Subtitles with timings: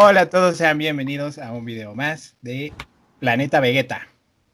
[0.00, 2.72] Hola a todos, sean bienvenidos a un video más de
[3.18, 4.06] Planeta Vegeta.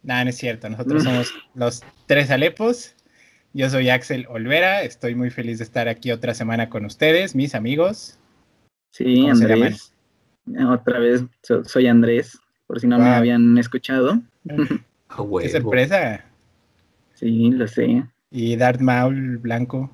[0.03, 1.07] Nada, no es cierto, nosotros Mm.
[1.07, 2.95] somos los tres Alepos.
[3.53, 7.55] Yo soy Axel Olvera, estoy muy feliz de estar aquí otra semana con ustedes, mis
[7.55, 8.19] amigos.
[8.91, 9.93] Sí, ¿Cómo se Andrés.
[10.67, 14.23] Otra vez so- soy Andrés, por si no me habían escuchado.
[15.41, 16.25] Qué sorpresa.
[17.13, 18.03] Sí, lo sé.
[18.31, 19.91] Y Darth Maul blanco.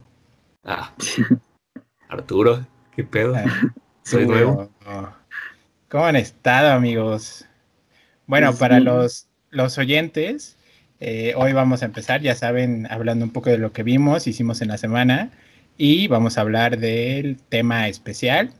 [0.62, 0.94] Ah,
[2.08, 2.64] Arturo,
[2.94, 3.34] ¿qué pedo?
[3.34, 3.44] Ah,
[4.04, 4.70] Soy tú, nuevo.
[5.90, 7.44] ¿Cómo han estado, amigos?
[8.28, 10.56] Bueno, Pues para los, los oyentes,
[11.00, 14.62] eh, hoy vamos a empezar, ya saben, hablando un poco de lo que vimos, hicimos
[14.62, 15.32] en la semana,
[15.76, 18.52] y vamos a hablar del tema especial.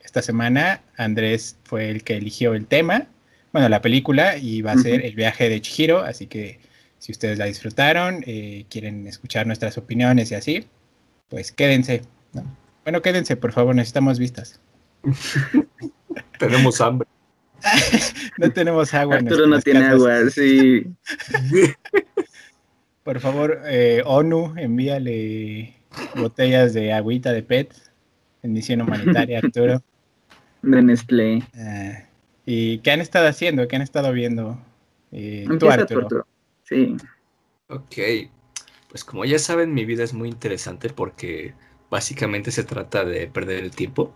[0.00, 3.06] Esta semana Andrés fue el que eligió el tema,
[3.52, 6.58] bueno, la película, y va a ser el viaje de Chihiro, así que
[6.98, 10.66] si ustedes la disfrutaron, eh, quieren escuchar nuestras opiniones y así,
[11.28, 12.00] pues quédense.
[12.32, 12.44] ¿no?
[12.84, 14.58] Bueno, quédense, por favor, necesitamos vistas.
[16.38, 17.08] Tenemos hambre.
[18.38, 19.18] No tenemos agua.
[19.18, 19.94] en Arturo no tiene casas.
[19.94, 20.86] agua, sí.
[23.02, 25.74] Por favor, eh, ONU, envíale
[26.14, 27.74] botellas de agüita de PET
[28.42, 29.82] en misión humanitaria, Arturo.
[30.62, 31.42] De Nestlé.
[31.56, 32.04] Ah,
[32.46, 33.66] ¿Y qué han estado haciendo?
[33.66, 34.58] ¿Qué han estado viendo?
[35.10, 35.68] Eh, tú.
[35.68, 36.26] Arturo.
[36.64, 36.96] Sí.
[37.68, 38.30] Ok,
[38.88, 41.54] pues como ya saben, mi vida es muy interesante porque
[41.90, 44.12] básicamente se trata de perder el tiempo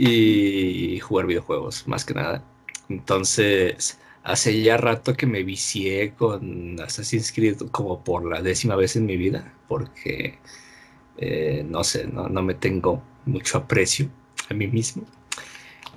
[0.00, 2.44] y jugar videojuegos, más que nada.
[2.88, 8.94] Entonces, hace ya rato que me vicié con Assassin's Creed como por la décima vez
[8.94, 10.38] en mi vida, porque
[11.16, 14.08] eh, no sé, no, no me tengo mucho aprecio
[14.48, 15.04] a mí mismo.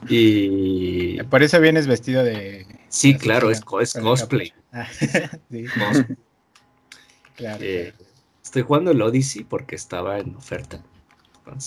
[0.10, 2.66] Y Por eso vienes vestido de.
[2.90, 4.52] sí, claro, es, es cosplay.
[4.72, 4.88] Ah,
[5.52, 6.18] sí, cosplay.
[7.36, 7.64] claro.
[7.64, 7.94] Eh,
[8.44, 10.84] estoy jugando el Odyssey porque estaba en oferta.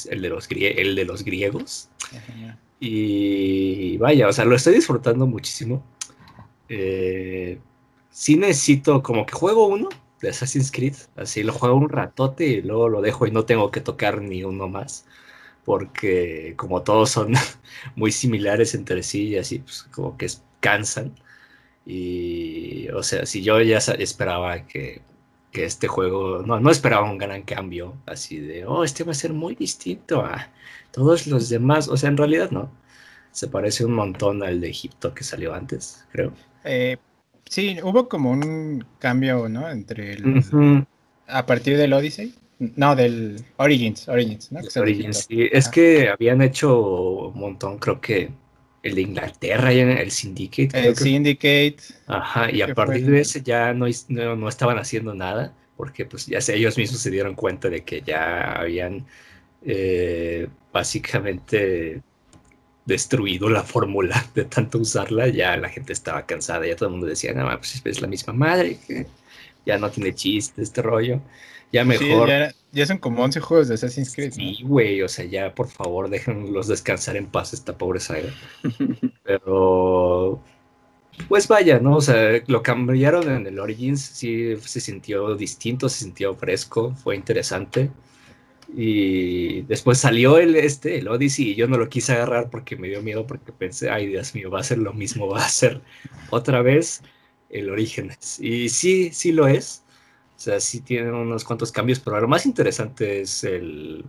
[0.08, 1.88] El, de los el de los griegos.
[2.08, 2.58] Ajá.
[2.80, 5.82] Y vaya, o sea, lo estoy disfrutando muchísimo.
[6.68, 7.58] Eh,
[8.10, 9.88] sí necesito, como que juego uno
[10.20, 10.96] de Assassin's Creed.
[11.16, 14.44] Así lo juego un ratote y luego lo dejo y no tengo que tocar ni
[14.44, 15.06] uno más.
[15.64, 17.32] Porque como todos son
[17.96, 20.28] muy similares entre sí y así, pues como que
[20.60, 21.14] cansan.
[21.86, 25.02] Y, o sea, si yo ya esperaba que,
[25.54, 29.14] que este juego, no, no esperaba un gran cambio, así de, oh, este va a
[29.14, 30.50] ser muy distinto a
[30.90, 31.88] todos los demás.
[31.88, 32.72] O sea, en realidad no.
[33.30, 36.32] Se parece un montón al de Egipto que salió antes, creo.
[36.64, 36.96] Eh,
[37.48, 39.70] sí, hubo como un cambio, ¿no?
[39.70, 40.86] Entre el.
[41.28, 42.34] A partir del Odyssey.
[42.58, 44.08] No, del Origins.
[44.08, 44.60] Origins, ¿no?
[44.76, 45.48] Origins, sí.
[45.52, 45.72] Es Ajá.
[45.72, 48.32] que habían hecho un montón, creo que
[48.84, 50.68] el de Inglaterra, el Syndicate.
[50.68, 51.76] creo El que Syndicate.
[52.06, 56.26] Ajá, y a partir de ese ya no, no, no estaban haciendo nada, porque pues
[56.26, 59.06] ya ellos mismos se dieron cuenta de que ya habían
[59.64, 62.02] eh, básicamente
[62.84, 67.06] destruido la fórmula de tanto usarla, ya la gente estaba cansada, ya todo el mundo
[67.06, 69.06] decía, no, pues es la misma madre, que
[69.64, 71.22] ya no tiene chiste este rollo,
[71.74, 72.28] ya Sí, mejor...
[72.28, 74.32] ya, ya son como 11 juegos de Assassin's Creed.
[74.32, 78.32] Sí, güey, o sea, ya por favor déjenlos descansar en paz esta pobre saga.
[79.24, 80.44] Pero,
[81.28, 81.96] pues vaya, ¿no?
[81.96, 87.16] O sea, lo cambiaron en el Origins, sí se sintió distinto, se sintió fresco, fue
[87.16, 87.90] interesante.
[88.68, 92.88] Y después salió el este, el Odyssey, y yo no lo quise agarrar porque me
[92.88, 95.82] dio miedo, porque pensé, ay Dios mío, va a ser lo mismo, va a ser
[96.30, 97.02] otra vez
[97.50, 98.38] el Orígenes.
[98.40, 99.83] Y sí, sí lo es.
[100.36, 104.04] O sea, sí tiene unos cuantos cambios, pero lo más interesante es el,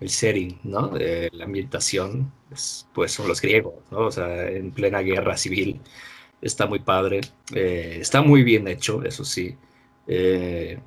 [0.00, 0.92] el setting, ¿no?
[0.98, 4.00] Eh, la ambientación, es, pues son los griegos, ¿no?
[4.06, 5.80] O sea, en plena guerra civil.
[6.42, 7.20] Está muy padre.
[7.54, 9.56] eh, está muy bien hecho, eso sí.
[10.06, 10.78] Eh,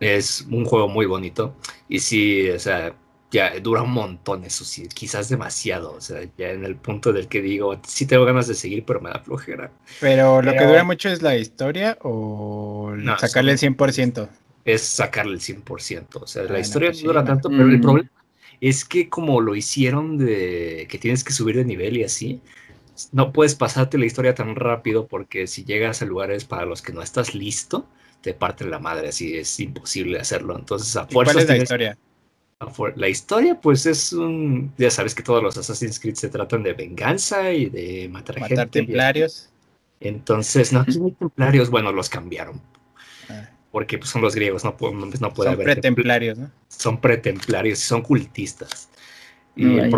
[0.00, 1.56] es un juego muy bonito.
[1.88, 2.96] Y sí, o sea,
[3.30, 5.92] ya dura un montón, eso sí, quizás demasiado.
[5.94, 9.00] O sea, ya en el punto del que digo, sí tengo ganas de seguir, pero
[9.00, 9.70] me da flojera.
[10.00, 14.28] Pero lo que dura mucho es la historia o No, sacarle el son- 100%.
[14.64, 16.20] es sacarle el 100%.
[16.20, 17.26] O sea, Ah, la no, historia pues no sí, dura ¿no?
[17.26, 17.82] tanto, pero el Mm.
[17.82, 18.10] problema
[18.60, 22.40] es que como lo hicieron de que tienes que subir de nivel y así,
[23.12, 26.92] no puedes pasarte la historia tan rápido porque si llegas a lugares para los que
[26.92, 27.86] no estás listo,
[28.22, 30.56] te parten la madre, así es imposible hacerlo.
[30.58, 31.98] Entonces, a ¿Y ¿Cuál fuerzas es la tienes- historia?
[32.96, 34.72] La historia, pues es un.
[34.78, 38.58] Ya sabes que todos los Assassin's Creed se tratan de venganza y de matar, Matar
[38.60, 38.80] gente.
[38.80, 39.50] templarios.
[40.00, 42.60] Entonces, no, aquí no hay templarios, bueno, los cambiaron.
[43.28, 46.50] Ah, Porque pues, son los griegos, no, no, no puede son haber pretemplarios, ¿no?
[46.68, 48.88] son pretemplarios y son cultistas.
[49.54, 49.94] El,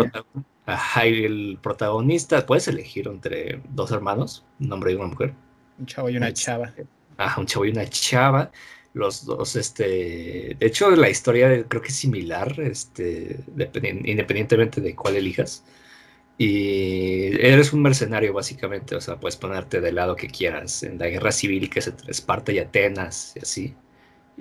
[0.65, 5.33] ajá, y el protagonista, puedes elegir entre dos hermanos, un hombre y una mujer.
[5.77, 6.73] Un chavo y una Este, chava.
[7.17, 8.51] Ajá, un chavo y una chava.
[8.99, 14.95] Los dos, este, de hecho, la historia creo que es similar, este, dependien- independientemente de
[14.95, 15.65] cuál elijas.
[16.37, 21.07] y eres un mercenario básicamente, o sea, puedes ponerte del lado que quieras en la
[21.09, 23.75] guerra civil que entre Esparta y Atenas y así,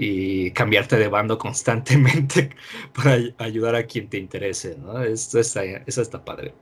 [0.00, 2.50] y cambiarte de bando constantemente
[2.94, 5.02] para ayudar a quien te interese, ¿no?
[5.02, 6.54] Eso está, eso está padre.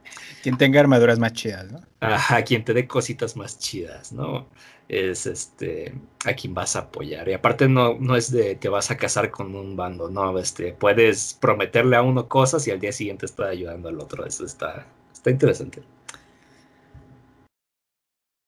[0.42, 1.82] Quien tenga armaduras más chidas, ¿no?
[2.00, 4.48] Ajá, quien te dé cositas más chidas, ¿no?
[4.88, 5.92] Es este
[6.24, 7.28] a quien vas a apoyar.
[7.28, 10.72] Y aparte no, no es de te vas a casar con un bando, no, este,
[10.72, 14.24] puedes prometerle a uno cosas y al día siguiente estar ayudando al otro.
[14.24, 15.82] Eso está, está interesante.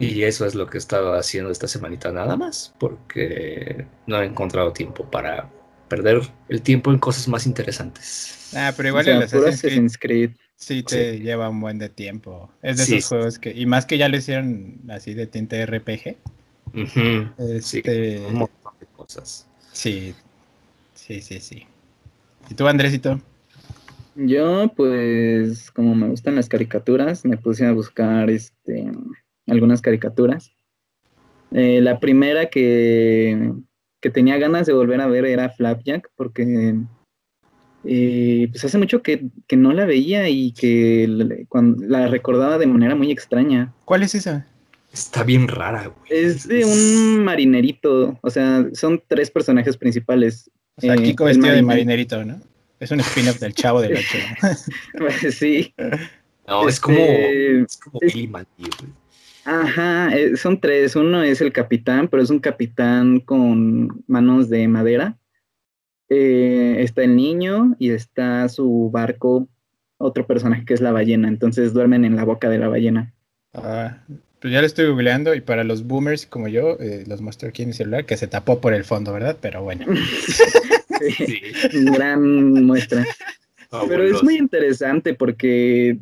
[0.00, 4.26] Y eso es lo que he estado haciendo esta semanita nada más, porque no he
[4.26, 5.50] encontrado tiempo para
[5.88, 8.52] perder el tiempo en cosas más interesantes.
[8.54, 12.48] Ah, pero igual el Assassin's Creed, sí te lleva un buen de tiempo.
[12.62, 16.16] Es de esos juegos que, y más que ya lo hicieron así de tinta RPG.
[17.38, 19.48] este, un montón de cosas.
[19.72, 20.14] Sí,
[20.94, 21.66] sí, sí, sí.
[22.48, 23.20] ¿Y tú, Andresito?
[24.14, 28.92] Yo, pues, como me gustan las caricaturas, me puse a buscar este
[29.48, 30.52] algunas caricaturas.
[31.52, 33.52] Eh, la primera que,
[34.00, 36.76] que, tenía ganas de volver a ver era Flapjack, porque
[37.84, 42.66] eh, pues hace mucho que, que, no la veía y que cuando, la recordaba de
[42.66, 43.72] manera muy extraña.
[43.84, 44.46] ¿Cuál es esa?
[44.92, 46.06] Está bien rara, güey.
[46.10, 50.50] Es de un marinerito, o sea, son tres personajes principales.
[50.76, 52.40] O sea, Kiko eh, vestido de marinerito, ¿no?
[52.80, 54.18] Es un spin-off del Chavo del Ocho.
[54.98, 55.74] pues, sí.
[56.46, 58.00] No, es como, este, es como
[59.50, 60.94] Ajá, eh, son tres.
[60.94, 65.16] Uno es el capitán, pero es un capitán con manos de madera.
[66.10, 69.48] Eh, está el niño y está su barco,
[69.96, 71.28] otro personaje que es la ballena.
[71.28, 73.14] Entonces duermen en la boca de la ballena.
[73.54, 73.96] Ah,
[74.38, 77.62] pues ya lo estoy googleando y para los boomers como yo, eh, los muestro aquí
[77.62, 79.38] en mi celular, que se tapó por el fondo, ¿verdad?
[79.40, 79.86] Pero bueno.
[81.16, 81.40] sí,
[81.72, 83.06] Gran muestra.
[83.70, 85.98] Ah, Pero es muy interesante porque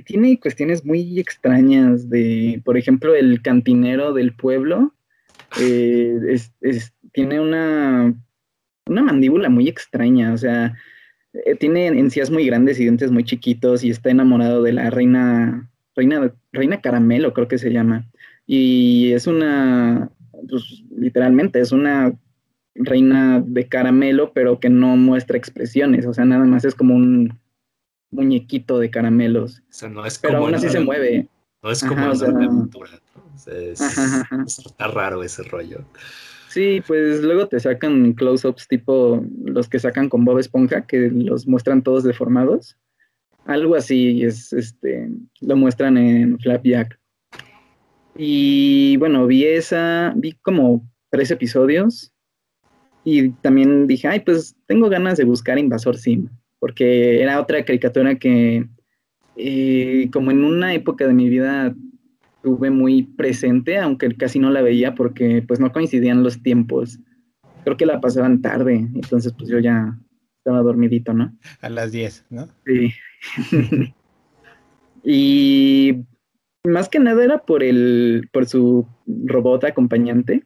[0.00, 4.94] tiene cuestiones muy extrañas de, por ejemplo, el cantinero del pueblo
[5.60, 6.38] eh,
[7.12, 8.14] tiene una,
[8.86, 10.74] una mandíbula muy extraña, o sea,
[11.32, 15.70] eh, tiene encías muy grandes y dientes muy chiquitos y está enamorado de la reina,
[15.94, 18.06] reina, reina caramelo, creo que se llama.
[18.46, 20.10] Y es una,
[20.48, 22.12] pues literalmente, es una
[22.74, 27.38] reina de caramelo, pero que no muestra expresiones, o sea, nada más es como un
[28.16, 29.62] muñequito de caramelos.
[30.20, 31.28] pero aún así se mueve.
[31.62, 32.90] No es como una aventura.
[34.46, 35.84] está raro ese rollo.
[36.48, 41.46] Sí, pues luego te sacan close-ups tipo los que sacan con Bob Esponja, que los
[41.46, 42.76] muestran todos deformados.
[43.44, 45.08] Algo así es, este,
[45.40, 46.98] lo muestran en Flapjack.
[48.16, 52.12] Y bueno, vi esa, vi como tres episodios
[53.04, 58.16] y también dije, ay, pues tengo ganas de buscar Invasor Sim porque era otra caricatura
[58.16, 58.66] que
[59.36, 61.74] eh, como en una época de mi vida
[62.42, 66.98] tuve muy presente, aunque casi no la veía porque pues no coincidían los tiempos.
[67.64, 69.98] Creo que la pasaban tarde, entonces pues yo ya
[70.38, 71.36] estaba dormidito, ¿no?
[71.60, 72.48] A las 10, ¿no?
[72.64, 72.94] Sí.
[75.04, 76.04] y
[76.64, 80.44] más que nada era por el por su robot acompañante,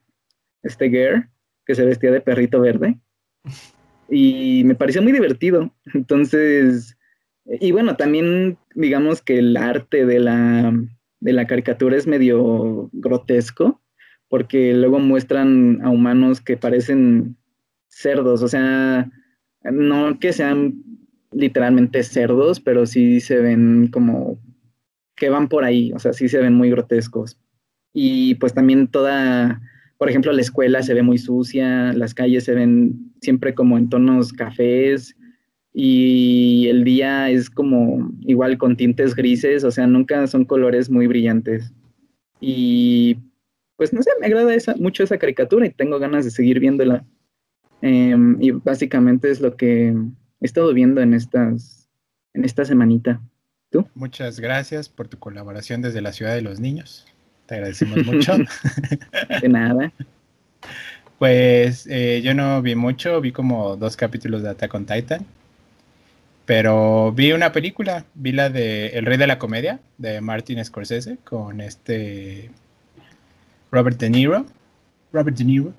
[0.63, 1.29] este Girl,
[1.67, 2.99] que se vestía de perrito verde
[4.11, 5.73] y me pareció muy divertido.
[5.95, 6.97] Entonces,
[7.47, 10.73] y bueno, también digamos que el arte de la,
[11.21, 13.81] de la caricatura es medio grotesco,
[14.29, 17.37] porque luego muestran a humanos que parecen
[17.89, 19.11] cerdos, o sea,
[19.65, 20.83] no que sean
[21.33, 24.39] literalmente cerdos, pero sí se ven como
[25.17, 27.39] que van por ahí, o sea, sí se ven muy grotescos.
[27.93, 29.61] Y pues también toda
[30.01, 33.91] por ejemplo, la escuela se ve muy sucia, las calles se ven siempre como en
[33.91, 35.15] tonos cafés
[35.75, 41.07] y el día es como igual con tintes grises, o sea, nunca son colores muy
[41.07, 41.75] brillantes.
[42.41, 43.19] Y
[43.77, 47.05] pues no sé, me agrada esa, mucho esa caricatura y tengo ganas de seguir viéndola.
[47.83, 51.91] Em, y básicamente es lo que he estado viendo en estas
[52.33, 53.21] en esta semanita.
[53.69, 53.87] ¿Tú?
[53.95, 57.05] Muchas gracias por tu colaboración desde la ciudad de los niños.
[57.51, 58.37] Te agradecemos mucho.
[59.43, 59.91] De nada.
[61.19, 65.27] Pues eh, yo no vi mucho, vi como dos capítulos de Attack on Titan.
[66.47, 71.19] Pero vi una película, vi la de El Rey de la Comedia, de Martin Scorsese,
[71.25, 72.51] con este
[73.73, 74.47] Robert De Niro.
[75.13, 75.73] Robert De Niro.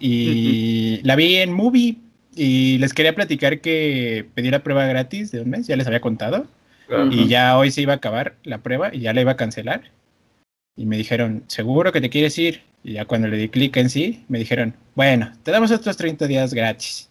[0.00, 1.98] Y la vi en movie.
[2.34, 6.00] Y les quería platicar que pedí la prueba gratis de un mes, ya les había
[6.00, 6.48] contado.
[7.12, 9.82] Y ya hoy se iba a acabar la prueba y ya la iba a cancelar
[10.76, 12.62] y me dijeron, ¿seguro que te quieres ir?
[12.82, 16.26] Y ya cuando le di clic en sí, me dijeron, bueno, te damos otros 30
[16.26, 17.10] días gratis.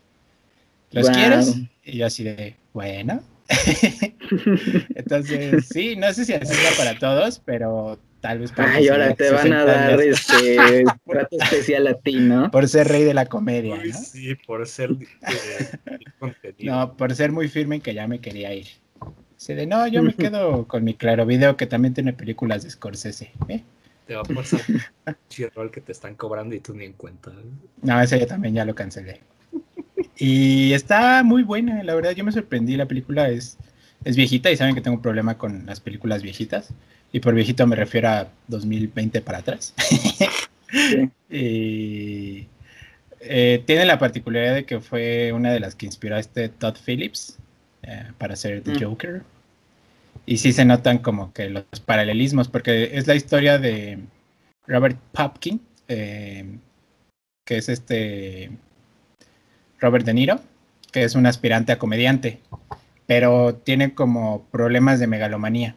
[0.92, 1.56] ¿Los quieres?
[1.84, 3.22] Y yo así de, bueno.
[4.96, 9.13] Entonces, sí, no sé si así es para todos, pero tal vez para Ay, ahora
[9.16, 12.51] te van a dar este trato especial a ti, ¿no?
[12.51, 13.98] Por ser rey de la comedia, Uy, ¿no?
[13.98, 16.75] sí, por ser eh, contenido.
[16.75, 18.68] No, por ser muy firme en que ya me quería ir.
[19.39, 22.69] Así de, no, yo me quedo con mi claro video que también tiene películas de
[22.72, 23.31] Scorsese.
[23.48, 23.63] ¿eh?
[24.05, 27.31] Te va a pasar un chirrol que te están cobrando y tú ni en cuenta.
[27.81, 29.22] No, ese yo también ya lo cancelé.
[30.17, 32.75] Y está muy buena, la verdad, yo me sorprendí.
[32.75, 33.58] La película es,
[34.03, 36.74] es viejita y saben que tengo un problema con las películas viejitas.
[37.13, 39.74] Y por viejito me refiero a 2020 para atrás.
[40.72, 41.10] Sí.
[41.31, 42.48] Y
[43.22, 46.75] eh, tiene la particularidad de que fue una de las que inspiró a este Todd
[46.86, 47.39] Phillips
[47.83, 48.83] eh, para hacer The Mm.
[48.83, 49.21] Joker.
[50.25, 54.00] Y sí se notan como que los paralelismos, porque es la historia de
[54.67, 56.45] Robert Popkin, eh,
[57.45, 58.51] que es este
[59.79, 60.39] Robert De Niro,
[60.91, 62.39] que es un aspirante a comediante,
[63.07, 65.75] pero tiene como problemas de megalomanía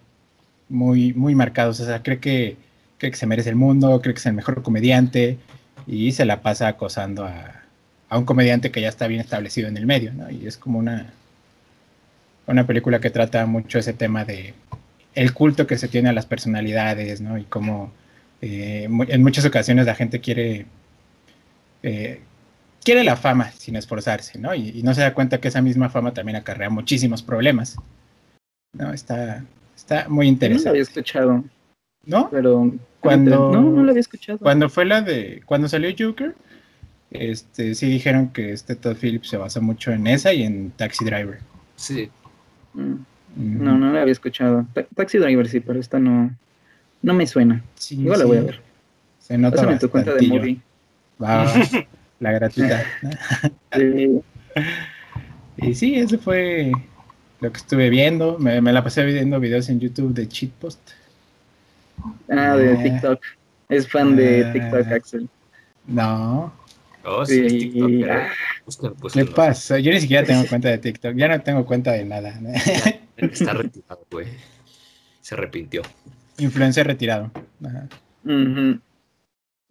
[0.69, 1.81] muy, muy marcados.
[1.81, 2.57] O sea, cree que,
[2.99, 5.39] cree que se merece el mundo, cree que es el mejor comediante
[5.87, 7.63] y se la pasa acosando a,
[8.11, 10.31] a un comediante que ya está bien establecido en el medio, ¿no?
[10.31, 11.13] Y es como una,
[12.47, 14.55] una película que trata mucho ese tema de
[15.15, 17.39] el culto que se tiene a las personalidades, ¿no?
[17.39, 17.93] Y cómo
[18.41, 20.67] eh, en muchas ocasiones la gente quiere
[21.83, 22.21] eh,
[22.85, 24.55] quiere la fama sin esforzarse, ¿no?
[24.55, 27.77] Y, y no se da cuenta que esa misma fama también acarrea muchísimos problemas.
[28.75, 29.45] No, está,
[29.77, 30.69] está muy No lo interesante.
[30.71, 31.45] había escuchado,
[32.05, 32.29] ¿No?
[32.31, 34.39] pero Cuando- no, no lo había escuchado.
[34.39, 35.43] Cuando fue la de.
[35.45, 36.35] Cuando salió Joker,
[37.11, 41.05] este, sí dijeron que este Todd Phillips se basa mucho en esa y en Taxi
[41.05, 41.39] Driver.
[41.77, 42.11] Sí,
[42.75, 42.95] Mm.
[43.37, 44.67] No, no lo había escuchado.
[44.75, 46.31] Ta- Taxi Driver sí, pero esta no,
[47.03, 47.63] no me suena.
[47.77, 48.61] Sí, Igual la voy a ver.
[49.19, 50.61] Se nota Pásame tu cuenta de movie.
[51.23, 51.53] Va, va,
[52.21, 52.83] la gratuita.
[53.75, 54.21] Sí.
[55.57, 56.73] Y sí, eso fue
[57.41, 58.39] lo que estuve viendo.
[58.39, 60.81] Me, me la pasé viendo videos en YouTube de Cheat Post.
[62.29, 62.83] Ah, de Ah.
[62.83, 63.21] TikTok.
[63.69, 64.53] Es fan de Ah.
[64.53, 65.29] TikTok, Axel.
[65.87, 66.53] No,
[67.05, 67.59] Oh, sí, Sí.
[67.71, 68.21] TikTok, pero
[68.65, 69.35] ¿qué búsquenlo.
[69.35, 69.79] pasa?
[69.79, 71.15] Yo ni siquiera tengo cuenta de TikTok.
[71.17, 72.39] Ya no tengo cuenta de nada.
[73.17, 74.27] Está retirado, güey.
[75.21, 75.83] Se arrepintió.
[76.39, 77.31] Influencer retirado.
[77.65, 77.89] Ajá.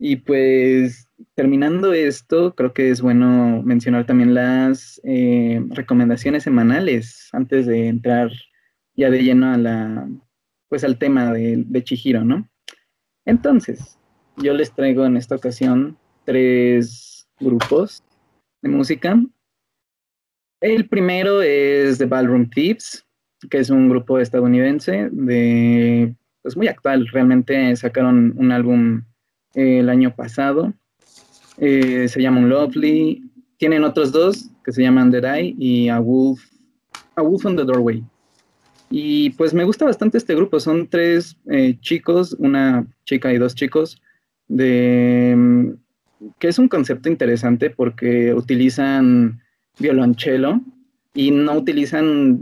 [0.04, 7.68] Y pues terminando esto, creo que es bueno mencionar también las eh, recomendaciones semanales antes
[7.68, 8.32] de entrar
[8.96, 10.10] ya de lleno a la,
[10.70, 12.50] pues al tema de, de Chihiro, ¿no?
[13.26, 14.00] Entonces,
[14.38, 18.04] yo les traigo en esta ocasión tres grupos
[18.62, 19.22] de música.
[20.62, 23.06] El primero es The Ballroom Thieves,
[23.50, 29.04] que es un grupo estadounidense de, pues muy actual, realmente sacaron un álbum
[29.56, 30.74] eh, el año pasado,
[31.58, 33.24] eh, se llama Lovely,
[33.58, 36.42] tienen otros dos que se llaman The Die y A Wolf,
[37.16, 38.04] A Wolf on the Doorway.
[38.90, 43.56] Y pues me gusta bastante este grupo, son tres eh, chicos, una chica y dos
[43.56, 44.02] chicos,
[44.48, 45.76] de,
[46.40, 49.42] que es un concepto interesante porque utilizan
[49.80, 50.62] violonchelo
[51.14, 52.40] y no utilizan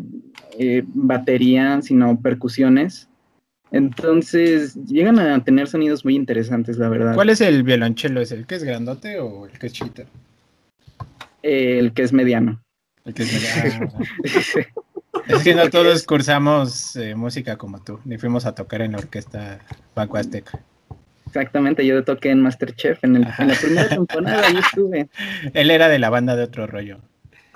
[0.58, 3.08] eh, batería, sino percusiones.
[3.72, 7.14] Entonces llegan a tener sonidos muy interesantes, la verdad.
[7.16, 8.20] ¿Cuál es el violonchelo?
[8.22, 10.04] ¿Es el que es grandote o el que es chiquito?
[11.44, 12.62] El que es mediano.
[13.06, 13.92] El que es medio-
[15.12, 18.92] Ah, es que no todos cursamos eh, música como tú, ni fuimos a tocar en
[18.94, 19.60] la orquesta
[19.96, 20.60] Banco Azteca.
[21.30, 25.08] Exactamente, yo toqué en Masterchef en, el- en la primera temporada, ahí estuve.
[25.54, 27.00] Él era de la banda de otro rollo.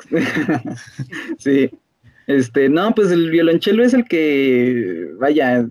[1.38, 1.70] sí.
[2.28, 5.68] Este, no, pues el violonchelo es el que, vaya,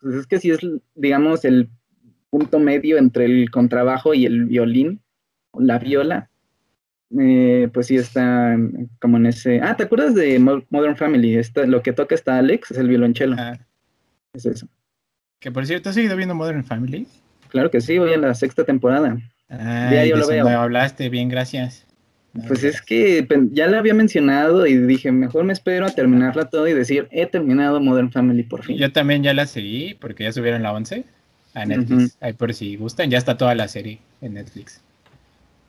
[0.00, 0.58] pues es que sí es,
[0.94, 1.68] digamos, el
[2.30, 5.00] punto medio entre el contrabajo y el violín,
[5.56, 6.30] la viola.
[7.18, 8.56] Eh, pues sí está
[9.00, 9.60] como en ese.
[9.62, 11.36] Ah, ¿te acuerdas de Mo- Modern Family?
[11.36, 13.36] Esta, lo que toca está Alex, es el violonchelo.
[13.38, 13.58] Ah,
[14.34, 14.66] Es eso.
[15.40, 17.06] Que por cierto, ¿has seguido viendo Modern Family?
[17.48, 19.18] Claro que sí, voy a la sexta temporada.
[19.48, 20.44] Diario de lo veo.
[20.44, 21.86] me hablaste, bien, gracias.
[22.34, 26.50] No, Pues es que ya la había mencionado y dije, mejor me espero a terminarla
[26.50, 28.76] todo y decir, he terminado Modern Family por fin.
[28.76, 31.04] Yo también ya la seguí porque ya subieron la 11
[31.54, 32.18] a Netflix.
[32.20, 34.82] Ahí por si gustan, ya está toda la serie en Netflix.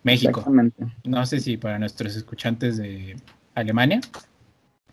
[0.03, 0.39] México.
[0.39, 0.85] Exactamente.
[1.05, 3.15] No sé si para nuestros escuchantes de
[3.55, 4.01] Alemania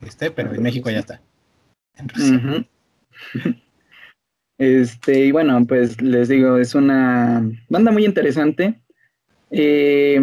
[0.06, 1.20] esté, pero en México ya está.
[1.96, 2.66] En Rusia.
[4.58, 8.80] Este, y bueno, pues les digo, es una banda muy interesante.
[9.50, 10.20] Eh,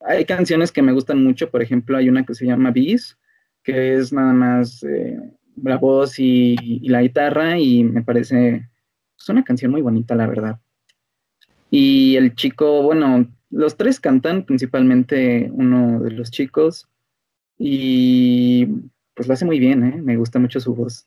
[0.00, 3.18] hay canciones que me gustan mucho, por ejemplo, hay una que se llama Bees,
[3.62, 5.18] que es nada más eh,
[5.62, 6.56] la voz y,
[6.88, 8.68] la guitarra, y me parece
[9.18, 10.58] es una canción muy bonita, la verdad.
[11.70, 16.88] Y el chico, bueno, los tres cantan, principalmente uno de los chicos,
[17.58, 18.66] y
[19.14, 20.00] pues lo hace muy bien, ¿eh?
[20.02, 21.06] Me gusta mucho su voz.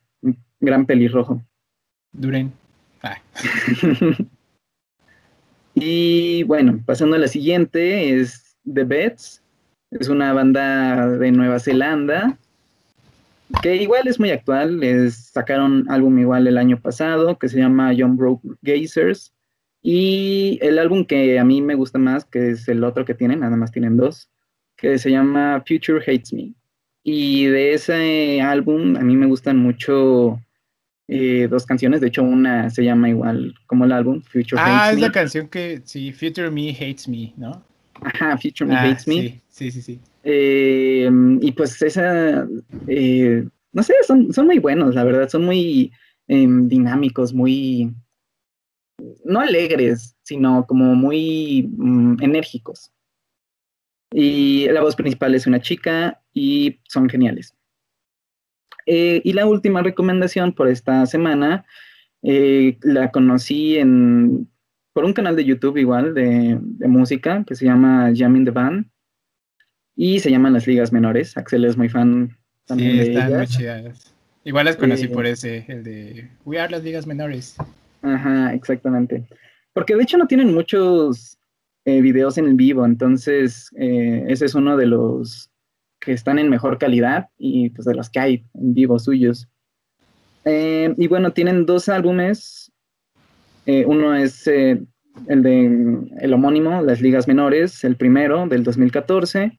[0.59, 1.41] Gran pelirrojo.
[2.13, 2.53] Duren.
[3.01, 3.17] Ah.
[5.75, 9.41] y bueno, pasando a la siguiente, es The Bets.
[9.91, 12.37] Es una banda de Nueva Zelanda
[13.61, 14.83] que igual es muy actual.
[14.83, 19.33] Es, sacaron álbum igual el año pasado que se llama Young Broke Gazers.
[19.81, 23.41] Y el álbum que a mí me gusta más, que es el otro que tienen,
[23.41, 24.29] nada más tienen dos,
[24.77, 26.53] que se llama Future Hates Me.
[27.03, 30.39] Y de ese álbum a mí me gustan mucho
[31.07, 34.99] eh, dos canciones, de hecho una se llama igual como el álbum, Future ah, es
[34.99, 37.63] la canción que, sí, Future Me Hates Me, ¿no?
[38.01, 39.41] Ajá, Future Me ah, Hates Me.
[39.49, 39.99] Sí, sí, sí.
[40.23, 41.09] Eh,
[41.41, 42.47] y pues esa,
[42.87, 45.91] eh, no sé, son, son muy buenos, la verdad, son muy
[46.27, 47.93] em, dinámicos, muy,
[49.25, 52.91] no alegres, sino como muy mm, enérgicos.
[54.13, 57.53] Y la voz principal es una chica y son geniales.
[58.85, 61.65] Eh, y la última recomendación por esta semana,
[62.21, 64.49] eh, la conocí en,
[64.93, 68.85] por un canal de YouTube igual de, música que se llama Jamming the Band
[69.95, 71.37] y se llaman Las Ligas Menores.
[71.37, 74.15] Axel es muy fan también sí, están muy chidas.
[74.45, 77.55] Igual las conocí por ese, el de We Are Las Ligas Menores.
[78.01, 79.25] Ajá, exactamente.
[79.71, 81.37] Porque de hecho no tienen muchos
[81.85, 85.52] eh, videos en vivo, entonces ese es uno de los
[86.03, 89.47] que están en mejor calidad y pues de los que hay en vivo suyos.
[90.45, 92.71] Eh, y bueno, tienen dos álbumes.
[93.65, 94.83] Eh, uno es eh,
[95.27, 99.57] el de el homónimo, Las Ligas Menores, el primero del 2014,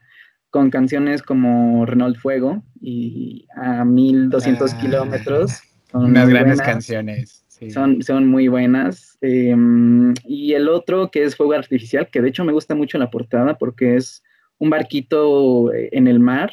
[0.50, 5.62] con canciones como Renault Fuego y a 1200 ah, kilómetros.
[5.92, 7.40] Unas grandes canciones.
[7.72, 9.16] Son, son muy buenas.
[9.22, 13.56] y el otro que es Fuego Artificial, que de hecho me gusta mucho la portada
[13.56, 14.22] porque es
[14.58, 16.52] un barquito eh, en el mar,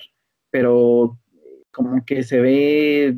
[0.50, 1.17] pero
[1.72, 3.17] como que se ve,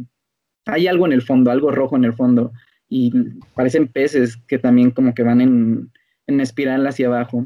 [0.66, 2.52] hay algo en el fondo, algo rojo en el fondo,
[2.88, 3.12] y
[3.56, 5.92] parecen peces que también como que van en,
[6.40, 7.46] espiral hacia abajo.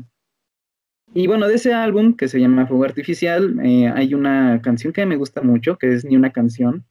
[1.13, 5.05] Y bueno, de ese álbum que se llama Fuego Artificial, eh, hay una canción que
[5.05, 6.85] me gusta mucho, que es Ni una canción.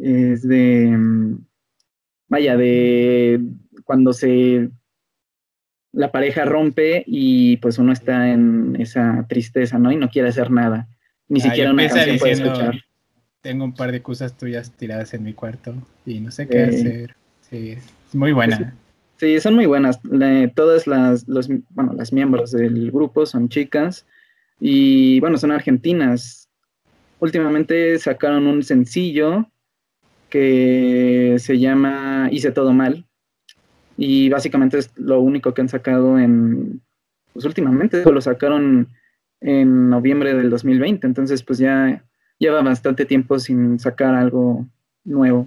[0.00, 0.96] Es de,
[2.28, 3.42] vaya, de
[3.84, 4.70] cuando se
[5.92, 9.92] la pareja rompe y pues uno está en esa tristeza, ¿no?
[9.92, 10.88] Y no quiere hacer nada.
[11.28, 12.74] Ni ah, siquiera una canción puede escuchar.
[13.40, 15.74] Tengo un par de cosas tuyas tiradas en mi cuarto
[16.06, 17.16] y no sé qué hacer.
[17.40, 18.74] Sí, es muy buena.
[19.16, 20.00] Sí, son muy buenas.
[20.54, 24.06] todas las, los, bueno, las miembros del grupo son chicas
[24.58, 26.48] y bueno, son argentinas.
[27.20, 29.48] Últimamente sacaron un sencillo
[30.28, 33.04] que se llama Hice todo mal,
[33.96, 36.80] y básicamente es lo único que han sacado en,
[37.32, 38.88] pues últimamente, lo sacaron
[39.40, 42.04] en noviembre del 2020, entonces pues ya
[42.38, 44.66] lleva bastante tiempo sin sacar algo
[45.04, 45.46] nuevo,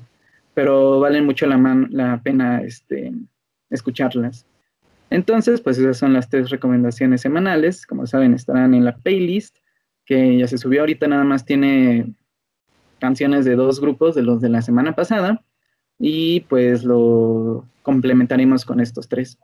[0.53, 1.57] pero vale mucho la,
[1.89, 3.13] la pena este,
[3.69, 4.45] escucharlas.
[5.09, 9.57] Entonces, pues esas son las tres recomendaciones semanales, como saben, estarán en la playlist,
[10.05, 12.13] que ya se subió ahorita, nada más tiene
[12.99, 15.43] canciones de dos grupos de los de la semana pasada,
[15.99, 19.37] y pues lo complementaremos con estos tres.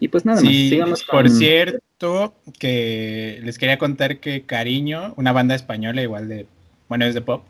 [0.00, 5.54] Y pues nada más, sigamos Por cierto, que les quería contar que Cariño, una banda
[5.54, 6.46] española igual de,
[6.88, 7.44] bueno, es de pop,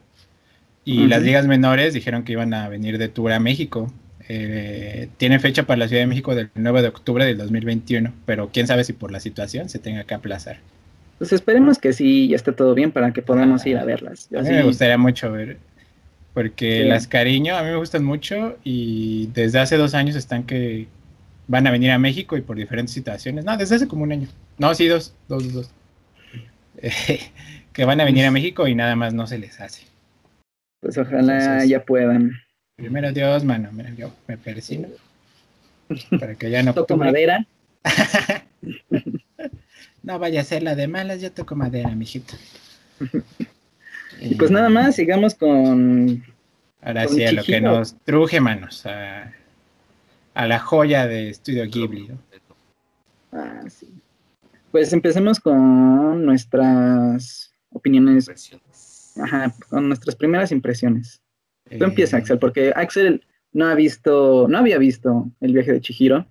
[0.84, 3.92] y las ligas menores dijeron que iban a venir de tour a México.
[4.28, 8.50] Eh, tiene fecha para la Ciudad de México del 9 de octubre del 2021, pero
[8.52, 10.58] quién sabe si por la situación se tenga que aplazar.
[11.18, 14.28] Pues esperemos que sí, ya esté todo bien para que podamos ir a verlas.
[14.36, 15.58] a mí me gustaría mucho ver,
[16.34, 20.88] porque las cariño a mí me gustan mucho y desde hace dos años están que
[21.46, 23.44] van a venir a México y por diferentes situaciones.
[23.44, 24.28] No, desde hace como un año.
[24.58, 25.70] No, sí, dos, dos, dos.
[27.72, 29.82] que van a venir a México y nada más no se les hace.
[30.80, 32.32] Pues ojalá ya puedan.
[32.76, 34.88] Primero Dios, mano, mira, yo me persino.
[36.18, 36.74] Para que ya no.
[36.74, 37.46] Toco madera.
[40.02, 42.34] no vaya a ser la de malas, yo toco madera, mijito.
[44.24, 46.22] Y pues nada más, sigamos con.
[46.80, 48.86] Ahora sí, a lo que nos truje, manos.
[48.86, 49.32] A,
[50.34, 52.10] la joya de Estudio Ghibli.
[53.32, 53.88] Ah, sí.
[54.70, 58.30] Pues empecemos con nuestras opiniones.
[59.20, 61.20] Ajá, con nuestras primeras impresiones.
[61.78, 65.80] Tú empieza, eh, Axel, porque Axel no ha visto, no había visto el viaje de
[65.80, 66.26] Chihiro,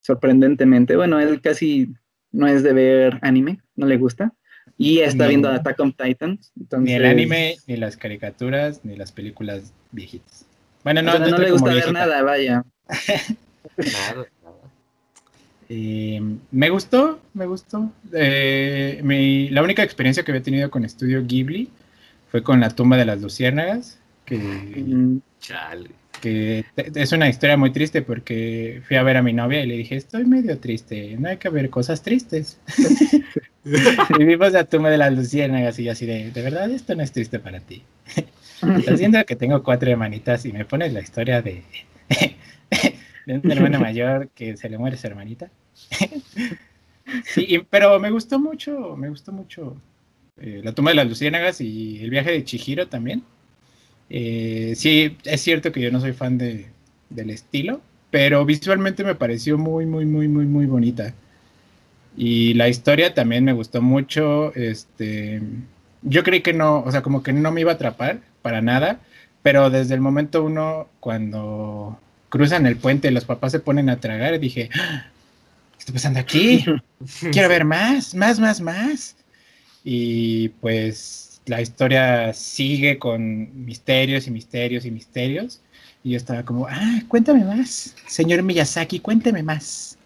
[0.00, 0.96] sorprendentemente.
[0.96, 1.94] Bueno, él casi
[2.32, 4.34] no es de ver anime, no le gusta.
[4.78, 6.52] Y está viendo Attack on Titans.
[6.78, 10.46] Ni el anime, ni las caricaturas, ni las películas viejitas.
[10.84, 12.64] Bueno, no, no le gusta ver nada, vaya.
[13.76, 14.26] nada,
[15.68, 17.92] eh, me gustó, me gustó.
[18.12, 21.68] Eh, la única experiencia que había tenido con Estudio Ghibli
[22.30, 25.90] fue con la tumba de las luciérnagas, que, Chale.
[26.22, 29.76] que es una historia muy triste porque fui a ver a mi novia y le
[29.76, 32.58] dije, estoy medio triste, no hay que ver cosas tristes.
[34.08, 37.02] y vimos la tumba de las luciérnagas y yo así de, de verdad esto no
[37.02, 37.82] es triste para ti.
[38.74, 41.64] Estás viendo que tengo cuatro hermanitas y me pones la historia de,
[43.26, 45.50] de un hermano mayor que se le muere su hermanita.
[47.26, 49.76] sí, y- pero me gustó mucho, me gustó mucho
[50.38, 53.24] eh, la tumba de las luciérnagas y el viaje de Chihiro también.
[54.10, 56.68] Eh, sí, es cierto que yo no soy fan de,
[57.10, 61.14] del estilo, pero visualmente me pareció muy, muy, muy, muy, muy bonita.
[62.20, 64.52] Y la historia también me gustó mucho.
[64.56, 65.40] Este,
[66.02, 68.98] yo creí que no, o sea, como que no me iba a atrapar para nada,
[69.42, 71.96] pero desde el momento uno, cuando
[72.28, 75.06] cruzan el puente y los papás se ponen a tragar, dije, "Ah,
[75.74, 76.64] ¿qué está pasando aquí?
[77.30, 79.16] Quiero ver más, más, más, más.
[79.84, 85.60] Y pues la historia sigue con misterios y misterios y misterios.
[86.02, 89.97] Y yo estaba como, ah, cuéntame más, señor Miyazaki, cuénteme más.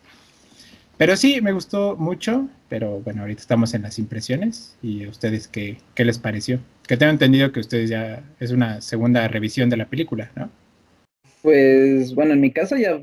[1.03, 4.79] Pero sí, me gustó mucho, pero bueno, ahorita estamos en las impresiones.
[4.83, 6.61] ¿Y a ustedes qué, qué les pareció?
[6.87, 10.49] Que tengo entendido que ustedes ya es una segunda revisión de la película, ¿no?
[11.43, 13.03] Pues bueno, en mi caso ya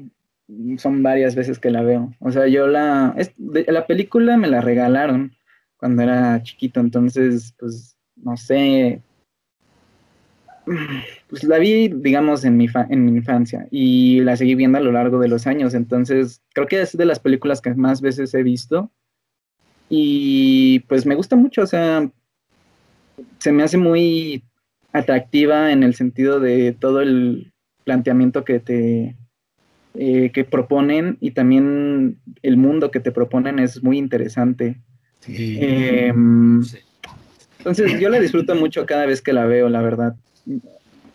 [0.78, 2.14] son varias veces que la veo.
[2.22, 5.34] O sea, yo la, es- la película me la regalaron
[5.76, 9.02] cuando era chiquito, entonces, pues, no sé,
[11.30, 14.82] pues la vi, digamos, en mi, fa- en mi infancia y la seguí viendo a
[14.82, 18.34] lo largo de los años, entonces creo que es de las películas que más veces
[18.34, 18.92] he visto
[19.90, 22.10] y pues me gusta mucho, o sea,
[23.40, 24.44] se me hace muy
[24.94, 27.52] atractiva en el sentido de todo el
[27.84, 29.16] planteamiento que te
[29.96, 34.78] eh, que proponen y también el mundo que te proponen es muy interesante.
[35.22, 35.58] Sí.
[35.60, 36.78] Em, Sí.
[37.58, 40.16] entonces yo la disfruto mucho cada vez que la veo, la verdad.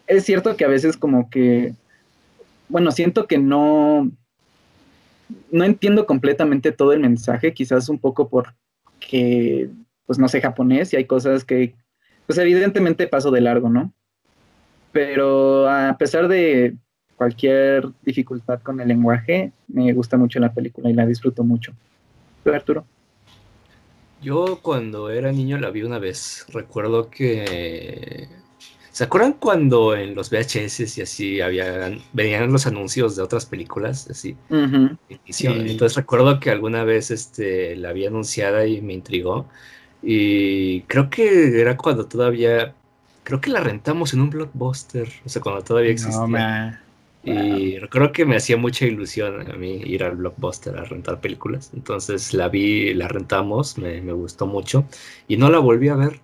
[0.07, 1.75] Es cierto que a veces como que,
[2.69, 4.11] bueno, siento que no,
[5.51, 9.71] no entiendo completamente todo el mensaje, quizás un poco porque,
[10.07, 11.75] pues no sé japonés y hay cosas que,
[12.27, 13.93] pues evidentemente paso de largo, ¿no?
[14.93, 16.77] Pero a pesar de
[17.17, 21.73] cualquier dificultad con el lenguaje, me gusta mucho la película y la disfruto mucho.
[22.43, 22.85] ¿Tú, Arturo?
[24.23, 26.47] Yo cuando era niño la vi una vez.
[26.53, 28.29] Recuerdo que...
[28.95, 34.09] ¿Se acuerdan cuando en los VHS y así habían, venían los anuncios de otras películas?
[34.09, 34.37] Así?
[35.31, 35.49] Sí.
[35.49, 39.49] Entonces recuerdo que alguna vez este, la vi anunciada y me intrigó.
[40.01, 42.73] Y creo que era cuando todavía...
[43.25, 45.09] Creo que la rentamos en un blockbuster.
[45.25, 46.81] O sea, cuando todavía existía.
[47.25, 47.33] No.
[47.33, 51.73] Y recuerdo que me hacía mucha ilusión a mí ir al blockbuster a rentar películas.
[51.75, 54.85] Entonces la vi, la rentamos, me, me gustó mucho.
[55.27, 56.21] Y no la volví a ver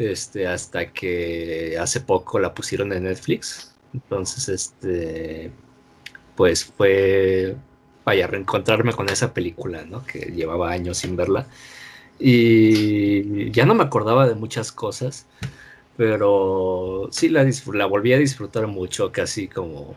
[0.00, 3.74] este, hasta que hace poco la pusieron en Netflix.
[3.94, 5.52] Entonces, este,
[6.36, 7.56] pues fue,
[8.04, 10.04] vaya, reencontrarme con esa película, ¿no?
[10.04, 11.46] Que llevaba años sin verla.
[12.18, 15.26] Y ya no me acordaba de muchas cosas,
[15.96, 19.94] pero sí la, la volví a disfrutar mucho, casi como,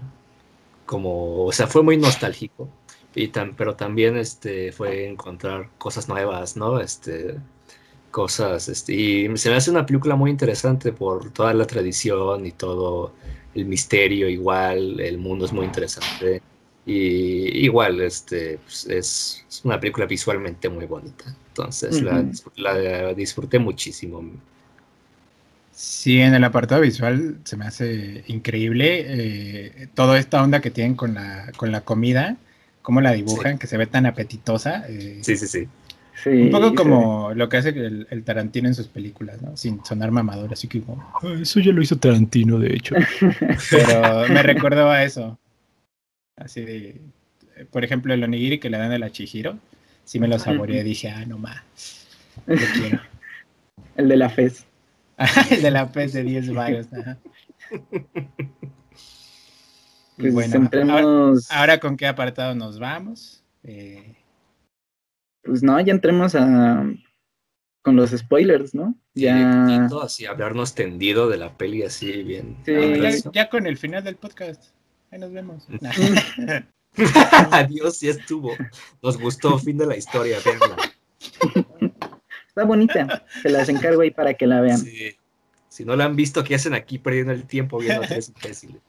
[0.85, 2.69] como, o sea, fue muy nostálgico.
[3.15, 6.79] Y tam- pero también este, fue encontrar cosas nuevas, ¿no?
[6.79, 7.37] Este,
[8.13, 12.53] cosas, este, y se me hace una película muy interesante por toda la tradición y
[12.53, 13.17] todo
[13.53, 16.43] el misterio igual, el mundo es muy interesante.
[16.85, 21.25] Y igual, este, pues, es, es una película visualmente muy bonita.
[21.47, 22.23] Entonces la, Ujú.
[22.23, 24.21] disfr- la disfruté muchísimo.
[25.75, 29.05] Sí, en el apartado visual se me hace increíble
[29.83, 32.43] eh, toda esta onda que tienen con la, con la comida,
[32.81, 34.85] cómo la dibujan, que se ve tan apetitosa.
[34.87, 35.73] eh, Sí, sí, sí.
[36.21, 36.75] Sí, Un poco sí.
[36.75, 39.57] como lo que hace el, el Tarantino en sus películas, ¿no?
[39.57, 42.95] Sin sonar mamador, así que como, "Ah, eso ya lo hizo Tarantino, de hecho.
[43.71, 45.39] Pero me recordó a eso.
[46.37, 47.01] Así de,
[47.55, 49.57] eh, por ejemplo, el onigiri que le dan a la Chihiro,
[50.05, 51.61] sí me lo saboreé dije, ah, no más,
[52.45, 52.99] lo quiero.
[53.95, 54.65] El de la FES.
[55.51, 56.87] el de la pez de 10 varos.
[56.91, 57.17] ajá.
[60.17, 63.43] Y Pues bueno, ahora, ahora con qué apartado nos vamos.
[63.63, 64.15] Eh,
[65.43, 66.85] pues no, ya entremos a
[67.83, 68.95] con los spoilers, ¿no?
[69.13, 69.65] Ya.
[69.67, 72.57] Directito, así hablarnos tendido de la peli así bien.
[72.65, 73.29] Sí.
[73.33, 74.71] ya, con el final del podcast.
[75.11, 75.67] Ahí nos vemos.
[77.51, 78.55] Adiós, ya estuvo.
[79.01, 80.77] Nos gustó, fin de la historia, venga.
[82.47, 83.25] Está bonita.
[83.41, 84.77] Se las encargo ahí para que la vean.
[84.77, 85.15] Sí.
[85.67, 88.81] Si no la han visto, ¿qué hacen aquí perdiendo el tiempo viendo a tres imbéciles?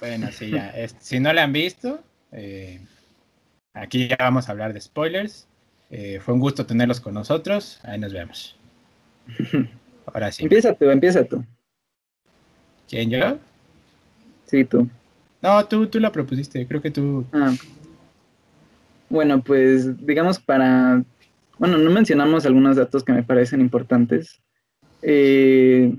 [0.00, 0.72] Bueno, sí, ya.
[1.00, 2.80] si no la han visto, eh,
[3.74, 5.47] aquí ya vamos a hablar de spoilers.
[5.90, 7.80] Eh, fue un gusto tenerlos con nosotros.
[7.82, 8.56] Ahí nos vemos.
[10.06, 10.42] Ahora sí.
[10.42, 11.44] Empieza tú, empieza tú.
[12.88, 13.38] ¿Quién, yo?
[14.46, 14.88] Sí, tú.
[15.42, 17.24] No, tú, tú la propusiste, creo que tú.
[17.32, 17.54] Ah.
[19.10, 21.02] Bueno, pues digamos para...
[21.58, 24.40] Bueno, no mencionamos algunos datos que me parecen importantes.
[25.02, 25.94] Eh,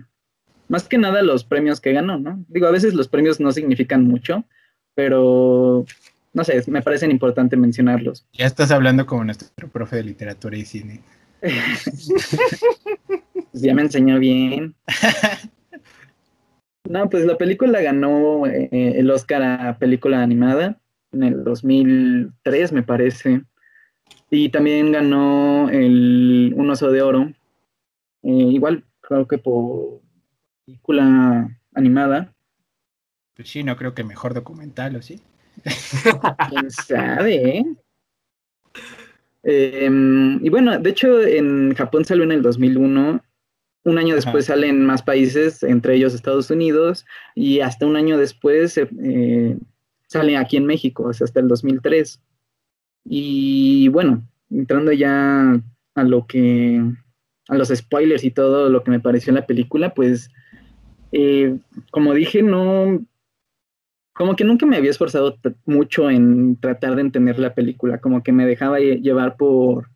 [0.68, 2.44] más que nada los premios que ganó, ¿no?
[2.48, 4.46] Digo, a veces los premios no significan mucho,
[4.96, 5.86] pero
[6.34, 8.26] no sé, me parecen importantes mencionarlos.
[8.34, 11.02] Ya estás hablando como nuestro profe de literatura y cine.
[13.52, 14.76] Pues ya me enseñó bien.
[16.90, 20.80] No, pues la película ganó eh, el Oscar a película animada
[21.12, 23.44] en el 2003, me parece.
[24.32, 27.32] Y también ganó el Un Oso de Oro.
[28.24, 30.02] Eh, igual, creo que por
[30.66, 32.34] película animada.
[33.36, 35.22] Pues sí, no creo que mejor documental, ¿o sí?
[36.50, 37.58] ¿Quién sabe?
[37.58, 37.66] Eh?
[39.44, 43.22] Em, y bueno, de hecho en Japón salió en el 2001,
[43.86, 48.78] un año después salen más países, entre ellos Estados Unidos, y hasta un año después
[48.78, 49.58] eh,
[50.08, 52.22] sale aquí en México, hasta el 2003.
[53.06, 55.62] Y bueno, entrando ya
[55.96, 56.84] a lo que,
[57.48, 60.30] a los spoilers y todo lo que me pareció en la película, pues,
[61.12, 61.58] eh,
[61.92, 63.04] como dije, no,
[64.20, 68.34] como que nunca me había esforzado mucho en tratar de entender la película, como que
[68.34, 69.88] me dejaba llevar por,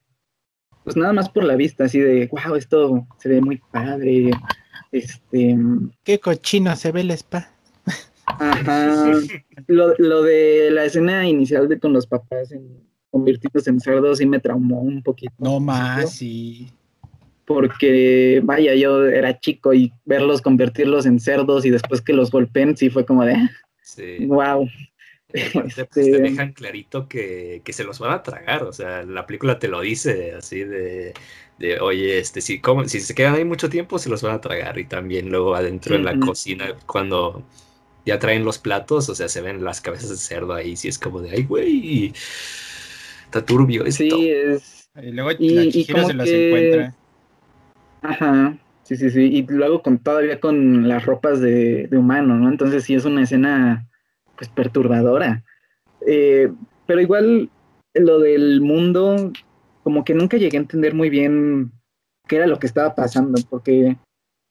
[0.85, 4.31] pues nada más por la vista, así de, wow, esto se ve muy padre,
[4.93, 5.57] este...
[6.05, 7.51] Qué cochino se ve el spa.
[8.25, 9.11] Ajá,
[9.67, 12.65] lo, lo de la escena inicial de con los papás en,
[13.11, 15.33] convertidos en cerdos sí me traumó un poquito.
[15.37, 16.69] No más, sí.
[17.43, 22.77] Porque, vaya, yo era chico y verlos convertirlos en cerdos y después que los golpeen,
[22.77, 23.51] sí fue como de, ah,
[24.19, 24.25] Sí.
[24.25, 24.69] Wow.
[25.51, 29.57] Pues, te dejan clarito que, que se los van a tragar, o sea, la película
[29.57, 31.13] te lo dice así de,
[31.57, 34.41] de oye, este, si, comen- si se quedan ahí mucho tiempo, se los van a
[34.41, 34.77] tragar.
[34.77, 37.43] Y también luego adentro en la cocina, cuando
[38.05, 40.99] ya traen los platos, o sea, se ven las cabezas de cerdo ahí, sí es
[40.99, 42.13] como de, ay, güey,
[43.25, 44.03] está turbio esto.
[44.03, 44.89] sí, es...
[45.01, 46.95] Y luego Y- la y como se los que- encuentra.
[48.03, 49.21] Ajá, sí, sí, sí.
[49.21, 52.49] Y luego con todavía con las ropas de, de humano, ¿no?
[52.49, 53.87] Entonces sí es una escena,
[54.37, 55.43] pues, perturbadora.
[56.05, 56.51] Eh,
[56.85, 57.49] pero igual
[57.93, 59.31] lo del mundo,
[59.83, 61.71] como que nunca llegué a entender muy bien
[62.27, 63.97] qué era lo que estaba pasando, porque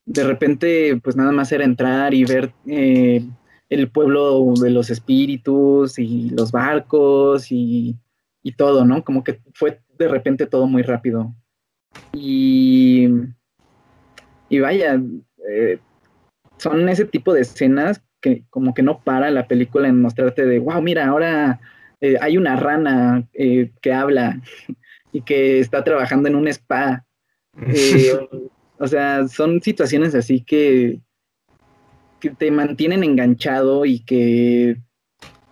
[0.05, 3.25] de repente, pues nada más era entrar y ver eh,
[3.69, 7.97] el pueblo de los espíritus y los barcos y,
[8.41, 9.03] y todo, ¿no?
[9.03, 11.33] Como que fue de repente todo muy rápido.
[12.13, 13.07] Y,
[14.53, 15.01] y vaya,
[15.49, 15.79] eh,
[16.57, 20.59] son ese tipo de escenas que como que no para la película en mostrarte de,
[20.59, 21.59] wow, mira, ahora
[22.01, 24.39] eh, hay una rana eh, que habla
[25.11, 27.03] y que está trabajando en un spa.
[28.79, 30.99] O sea, son situaciones así que,
[32.19, 34.77] que te mantienen enganchado y que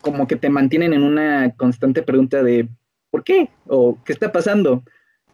[0.01, 2.67] como que te mantienen en una constante pregunta de
[3.09, 3.49] ¿por qué?
[3.67, 4.83] o ¿qué está pasando?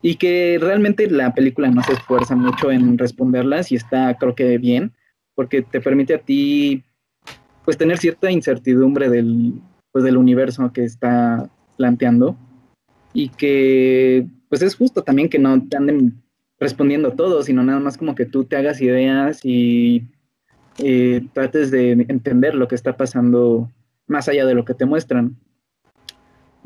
[0.02, 4.58] Y que realmente la película no se esfuerza mucho en responderlas y está creo que
[4.58, 4.94] bien,
[5.36, 6.84] porque te permite a ti
[7.66, 9.54] pues tener cierta incertidumbre del,
[9.92, 12.38] pues, del universo que está planteando
[13.14, 16.22] y que pues es justo también que no te anden
[16.60, 20.08] respondiendo todo, sino nada más como que tú te hagas ideas y
[20.78, 23.72] eh, trates de entender lo que está pasando
[24.08, 25.36] más allá de lo que te muestran.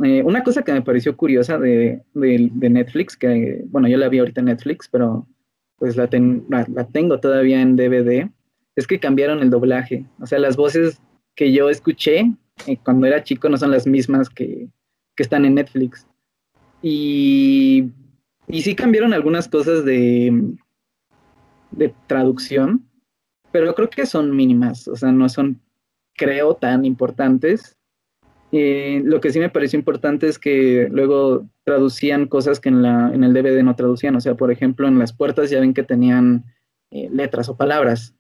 [0.04, 4.42] Eh, una cosa que me pareció curiosa de, Netflix, que bueno, yo la vi ahorita
[4.42, 5.28] en Netflix, pero
[5.78, 8.30] pues la tengo todavía en DVD,
[8.76, 10.06] es que cambiaron el doblaje.
[10.20, 11.02] O sea, las voces
[11.36, 12.32] que yo escuché
[12.68, 14.70] eh, cuando era chico no son las mismas que,
[15.16, 16.08] que están en Netflix.
[16.82, 17.92] Y,
[18.48, 20.56] y sí cambiaron algunas cosas de,
[21.72, 22.88] de traducción,
[23.52, 25.62] pero creo que son mínimas, o sea, no son,
[26.16, 27.78] creo, tan importantes.
[28.52, 33.12] Eh, lo que sí me pareció importante es que luego traducían cosas que en, la,
[33.14, 35.84] en el DVD no traducían, o sea, por ejemplo, en las puertas ya ven que
[35.84, 36.44] tenían
[36.92, 38.14] eh, letras o palabras.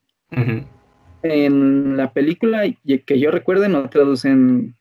[1.24, 2.64] En la película
[3.06, 4.76] que yo recuerde no traducen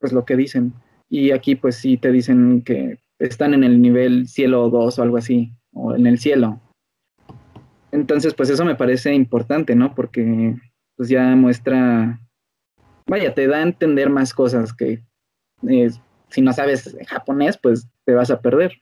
[0.00, 0.72] pues lo que dicen.
[1.08, 5.16] Y aquí pues sí te dicen que están en el nivel cielo 2 o algo
[5.16, 6.60] así, o en el cielo.
[7.92, 9.94] Entonces pues eso me parece importante, ¿no?
[9.94, 10.56] Porque
[10.96, 12.20] pues ya muestra,
[13.06, 15.02] vaya, te da a entender más cosas que
[15.68, 15.90] eh,
[16.28, 18.72] si no sabes japonés pues te vas a perder.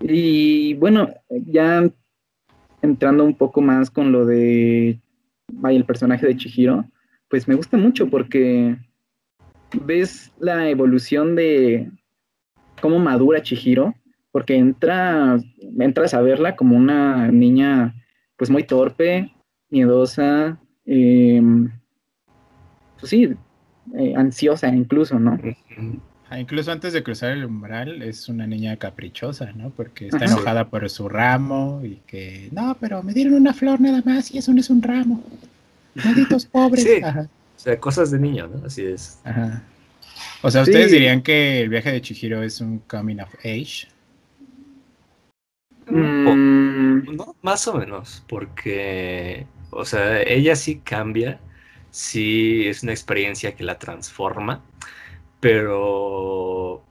[0.00, 1.90] Y bueno, ya
[2.82, 4.98] entrando un poco más con lo de
[5.52, 6.84] vaya, el personaje de Chihiro,
[7.28, 8.76] pues me gusta mucho porque
[9.84, 11.90] ves la evolución de
[12.80, 13.94] cómo madura Chihiro,
[14.32, 15.38] porque entra,
[15.78, 17.94] entras a verla como una niña
[18.36, 19.30] pues muy torpe,
[19.68, 21.42] miedosa, eh,
[23.00, 23.34] pues sí,
[23.96, 25.38] eh, ansiosa incluso, ¿no?
[26.28, 29.70] Ah, incluso antes de cruzar el umbral es una niña caprichosa, ¿no?
[29.70, 34.02] Porque está enojada por su ramo y que, no, pero me dieron una flor nada
[34.04, 35.22] más y eso no es un ramo.
[35.94, 36.84] Malditos pobres.
[36.84, 37.02] Sí.
[37.02, 38.64] O sea, cosas de niño, ¿no?
[38.64, 39.18] Así es.
[39.24, 39.62] Ajá.
[40.42, 43.88] O sea, ¿ustedes dirían que el viaje de Chihiro es un coming of age?
[45.88, 47.16] Mm.
[47.16, 51.40] No, más o menos, porque, o sea, ella sí cambia,
[51.90, 54.62] sí es una experiencia que la transforma,
[55.40, 56.84] pero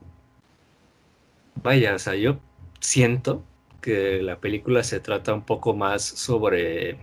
[1.64, 2.40] vaya, o sea, yo
[2.80, 3.44] siento
[3.82, 7.00] que la película se trata un poco más sobre,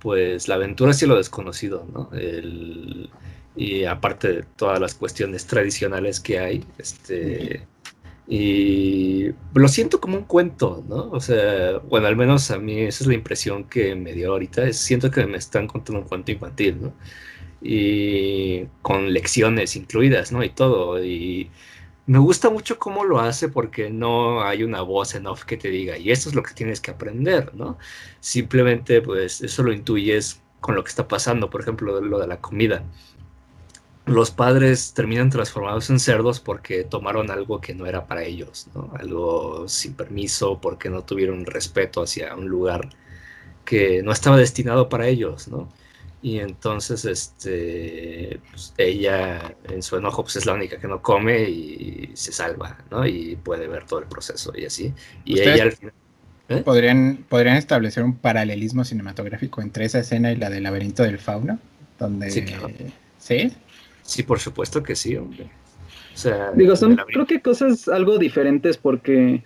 [0.00, 2.10] pues, la aventura hacia lo desconocido, ¿no?
[3.56, 7.68] Y aparte de todas las cuestiones tradicionales que hay, este,
[8.26, 11.10] y lo siento como un cuento, ¿no?
[11.10, 14.72] O sea, bueno, al menos a mí esa es la impresión que me dio ahorita,
[14.72, 16.94] siento que me están contando un cuento infantil, ¿no?
[17.62, 20.42] Y con lecciones incluidas, ¿no?
[20.44, 21.50] Y todo, y
[22.06, 25.68] me gusta mucho cómo lo hace porque no hay una voz en off que te
[25.70, 27.78] diga, y esto es lo que tienes que aprender, ¿no?
[28.20, 32.40] Simplemente, pues, eso lo intuyes con lo que está pasando, por ejemplo, lo de la
[32.40, 32.84] comida
[34.06, 38.92] los padres terminan transformados en cerdos porque tomaron algo que no era para ellos, ¿no?
[38.98, 42.90] Algo sin permiso, porque no tuvieron respeto hacia un lugar
[43.64, 45.68] que no estaba destinado para ellos, ¿no?
[46.20, 51.48] Y entonces, este, pues, ella en su enojo, pues es la única que no come
[51.48, 53.06] y se salva, ¿no?
[53.06, 54.92] Y puede ver todo el proceso y así.
[55.24, 55.94] Y ella al final...
[56.48, 56.62] ¿eh?
[56.62, 61.58] ¿Podrían, ¿Podrían establecer un paralelismo cinematográfico entre esa escena y la del laberinto del fauno?
[61.98, 62.30] Donde...
[62.30, 62.68] Sí, claro.
[63.18, 63.52] ¿Sí?
[64.04, 65.50] Sí, por supuesto que sí, hombre.
[66.14, 69.42] O sea, Digo, son creo que cosas algo diferentes porque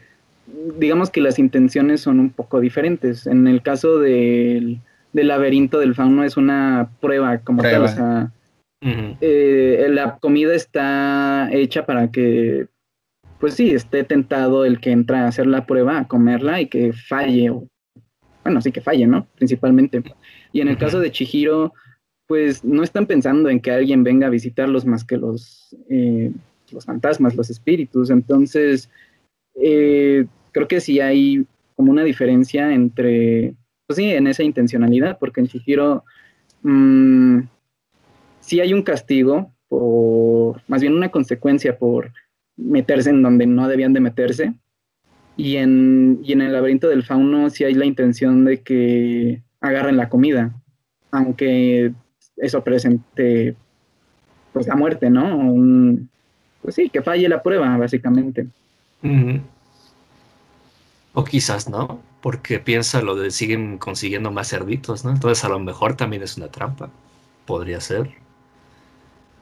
[0.78, 3.26] digamos que las intenciones son un poco diferentes.
[3.26, 4.80] En el caso del,
[5.12, 8.32] del laberinto del fauno es una prueba como tal, o sea,
[8.80, 12.66] eh, la comida está hecha para que,
[13.40, 16.92] pues sí, esté tentado el que entra a hacer la prueba, a comerla y que
[16.92, 17.66] falle, o,
[18.44, 19.26] bueno, sí que falle, ¿no?
[19.36, 20.02] Principalmente.
[20.52, 21.72] Y en el caso de Chihiro,
[22.28, 26.30] pues no están pensando en que alguien venga a visitarlos más que los, eh,
[26.70, 28.10] los fantasmas, los espíritus.
[28.10, 28.90] Entonces,
[29.54, 33.54] eh, creo que sí hay como una diferencia entre,
[33.86, 36.04] pues sí, en esa intencionalidad, porque en Chihiro
[36.62, 37.40] mmm,
[38.40, 42.12] sí hay un castigo por, más bien una consecuencia por
[42.58, 44.52] meterse en donde no debían de meterse.
[45.38, 49.96] Y en, y en el laberinto del fauno sí hay la intención de que agarren
[49.96, 50.52] la comida,
[51.10, 51.94] aunque
[52.40, 53.54] eso presente
[54.52, 55.36] pues la muerte, ¿no?
[55.36, 56.08] Un,
[56.62, 58.46] pues sí, que falle la prueba, básicamente.
[61.14, 65.10] O quizás no, porque piensa lo de siguen consiguiendo más cerditos, ¿no?
[65.10, 66.90] Entonces a lo mejor también es una trampa.
[67.46, 68.10] Podría ser.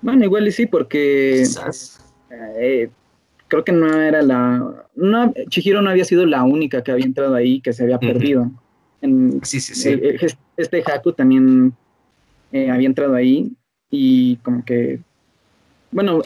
[0.02, 2.00] Bueno, igual y sí, porque quizás.
[2.30, 2.90] Eh,
[3.48, 4.86] creo que no era la.
[4.94, 8.50] No, Chihiro no había sido la única que había entrado ahí que se había perdido.
[9.02, 10.00] En, sí, sí, sí.
[10.56, 11.74] este Haku también
[12.52, 13.52] eh, había entrado ahí
[13.90, 15.00] y como que,
[15.90, 16.22] bueno,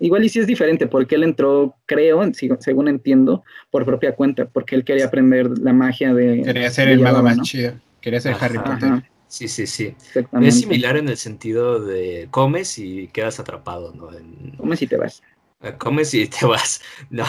[0.00, 2.22] igual y sí es diferente porque él entró, creo,
[2.60, 6.42] según entiendo, por propia cuenta, porque él quería aprender la magia de...
[6.42, 9.02] Quería ser el mago más chido, quería ser Harry Potter.
[9.28, 9.94] Sí, sí, sí.
[10.40, 14.08] Es similar en el sentido de comes y quedas atrapado, ¿no?
[14.56, 15.22] Comes y te vas.
[15.78, 17.24] Comes y te vas, no,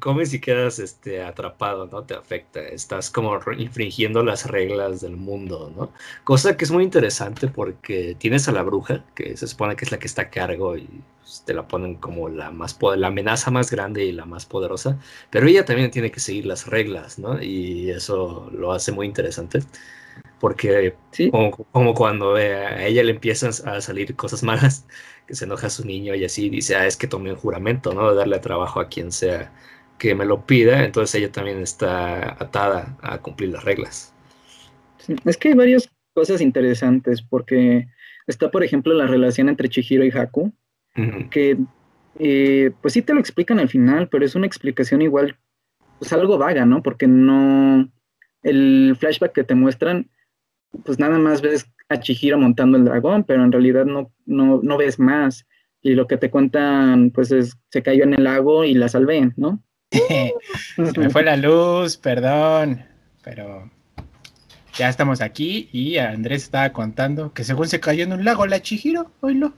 [0.00, 5.72] comes y quedas este, atrapado, no te afecta, estás como infringiendo las reglas del mundo,
[5.76, 5.92] ¿no?
[6.24, 9.92] Cosa que es muy interesante porque tienes a la bruja, que se supone que es
[9.92, 10.88] la que está a cargo y
[11.20, 14.98] pues, te la ponen como la, más la amenaza más grande y la más poderosa,
[15.30, 17.40] pero ella también tiene que seguir las reglas, ¿no?
[17.40, 19.60] Y eso lo hace muy interesante
[20.40, 20.96] porque
[21.72, 24.86] como, cuando a ella le empiezan a salir cosas malas,
[25.30, 27.94] que se enoja a su niño y así dice, ah, es que tomé un juramento,
[27.94, 28.10] ¿no?
[28.10, 29.52] De darle trabajo a quien sea
[29.96, 34.12] que me lo pida, entonces ella también está atada a cumplir las reglas.
[35.24, 37.86] es que hay varias cosas interesantes, porque
[38.26, 40.52] está, por ejemplo, la relación entre Chihiro y Haku,
[41.30, 41.56] que
[42.18, 45.36] eh, pues sí te lo explican al final, pero es una explicación igual,
[46.00, 46.82] pues algo vaga, ¿no?
[46.82, 47.88] Porque no,
[48.42, 50.10] el flashback que te muestran
[50.84, 54.76] pues nada más ves a Chihiro montando el dragón, pero en realidad no, no, no
[54.78, 55.46] ves más.
[55.82, 59.32] Y lo que te cuentan, pues es, se cayó en el lago y la salvé,
[59.36, 59.62] ¿no?
[59.90, 62.82] se me fue la luz, perdón,
[63.24, 63.70] pero
[64.74, 68.60] ya estamos aquí y Andrés estaba contando que según se cayó en un lago la
[68.60, 69.52] Chihiro, oílo.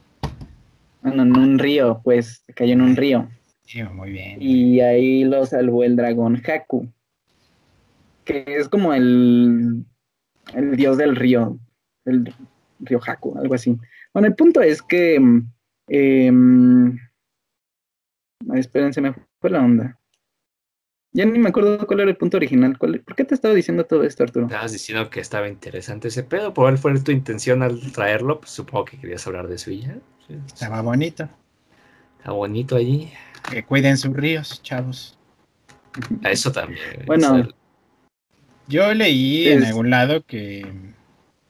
[1.02, 3.28] Bueno, en un río, pues, se cayó en un río.
[3.66, 4.40] Sí, muy bien.
[4.40, 6.88] Y ahí lo salvó el dragón Haku,
[8.24, 9.84] que es como el
[10.54, 11.58] el dios del río.
[12.04, 12.34] El,
[12.80, 13.76] río Haku, algo así.
[14.12, 15.20] Bueno, el punto es que...
[15.88, 16.32] Eh,
[18.54, 19.98] esperen, se me fue la onda.
[21.14, 22.78] Ya ni me acuerdo cuál era el punto original.
[22.78, 24.46] ¿Por qué te estaba diciendo todo esto, Arturo?
[24.46, 26.54] Estabas diciendo que estaba interesante ese pedo.
[26.54, 28.40] ¿Por cuál fue tu intención al traerlo?
[28.40, 29.96] Pues supongo que querías hablar de su hija.
[30.46, 31.28] Estaba bonito.
[32.18, 33.12] Está bonito allí.
[33.50, 35.18] Que cuiden sus ríos, chavos.
[36.24, 36.80] A eso también.
[37.06, 37.46] Bueno.
[38.68, 40.66] Yo leí en algún lado que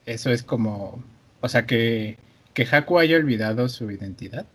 [0.07, 1.03] eso es como,
[1.40, 2.16] o sea, que,
[2.55, 4.46] que Haku haya olvidado su identidad.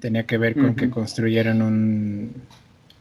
[0.00, 2.34] Tenía que ver con que construyeron un,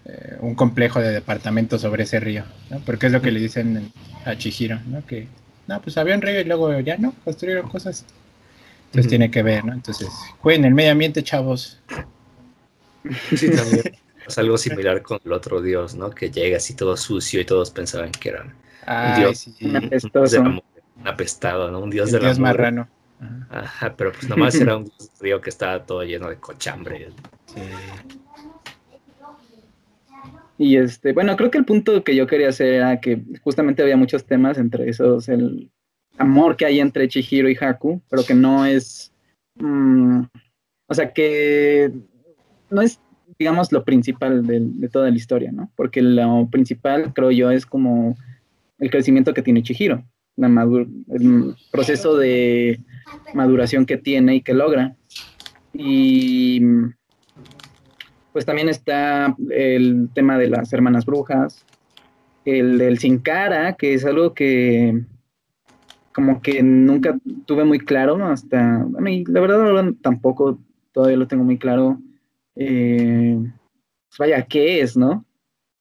[0.05, 2.79] eh, un complejo de departamentos sobre ese río, ¿no?
[2.79, 3.91] Porque es lo que le dicen
[4.25, 5.05] a Chihiro, ¿no?
[5.05, 5.27] Que,
[5.67, 8.05] no, pues había un río y luego ya no, construyeron cosas.
[8.87, 9.73] Entonces tiene que ver, ¿no?
[9.73, 10.07] Entonces,
[10.41, 11.79] cuiden el medio ambiente, chavos.
[13.35, 13.97] Sí, también.
[14.25, 16.09] Es algo similar con el otro dios, ¿no?
[16.09, 20.61] Que llega así todo sucio y todos pensaban que era un dios, un
[21.03, 21.79] apestado, ¿no?
[21.79, 22.87] Un dios de dios marrano.
[23.49, 27.09] Ajá, pero pues nomás era un río que estaba todo lleno de cochambre.
[27.45, 27.61] Sí.
[30.57, 33.97] Y este, bueno, creo que el punto que yo quería hacer era que justamente había
[33.97, 35.69] muchos temas, entre esos el
[36.17, 39.11] amor que hay entre Chihiro y Haku, pero que no es,
[39.55, 40.21] mm,
[40.87, 41.91] o sea, que
[42.69, 42.99] no es,
[43.39, 45.71] digamos, lo principal de, toda la historia, ¿no?
[45.75, 48.15] Porque lo principal, creo yo, es como
[48.77, 50.03] el crecimiento que tiene Chihiro,
[50.35, 50.47] la
[51.09, 52.79] el proceso de
[53.33, 54.95] maduración que tiene y que logra.
[55.73, 56.61] Y
[58.31, 61.65] pues también está el tema de las hermanas brujas,
[62.45, 65.03] el del sin cara, que es algo que
[66.13, 70.59] como que nunca tuve muy claro hasta, bueno, y la verdad tampoco
[70.91, 71.99] todavía lo tengo muy claro.
[72.55, 73.37] Eh,
[74.09, 75.25] pues vaya, ¿qué es, no?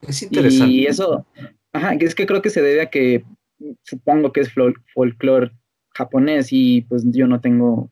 [0.00, 0.72] Es interesante.
[0.72, 1.26] Y eso,
[1.72, 3.24] ajá, es que creo que se debe a que
[3.82, 4.52] supongo que es
[4.94, 5.52] folclore
[5.94, 7.90] japonés y pues yo no tengo,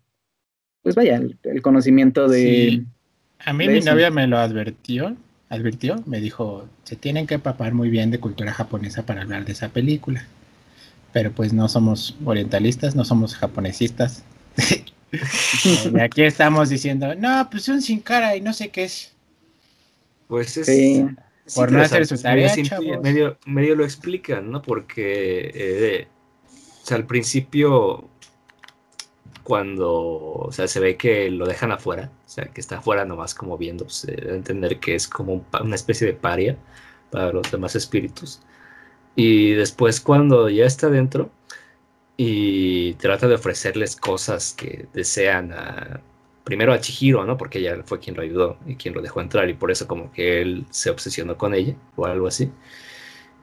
[0.83, 2.85] pues vaya, el, conocimiento de...
[3.45, 5.17] A mí mi novia me lo advirtió,
[5.49, 9.53] advirtió, me dijo, se tienen que papar muy bien de cultura japonesa para hablar de
[9.53, 10.27] esa película.
[11.13, 14.23] Pero pues no somos orientalistas, no somos japonesistas.
[15.93, 19.13] y aquí estamos diciendo, no, pues un sin cara y no sé qué es.
[20.29, 20.67] Pues es...
[21.55, 22.55] Por no hacer su tarea,
[23.03, 24.63] medio, medio, lo explican, ¿no?
[24.63, 26.09] Porque eh,
[26.83, 28.09] o sea, al principio
[29.43, 33.35] cuando, o sea, se ve que lo dejan afuera, o sea, que está afuera nomás
[33.35, 36.57] como viendo, pues, se debe entender que es como una especie de paria
[37.11, 38.41] para los demás espíritus.
[39.17, 41.31] Y después cuando ya está dentro
[42.17, 46.01] y trata de ofrecerles cosas que desean a,
[46.45, 47.37] primero a Chihiro, ¿no?
[47.37, 50.13] Porque ella fue quien lo ayudó y quien lo dejó entrar y por eso como
[50.13, 52.51] que él se obsesionó con ella o algo así.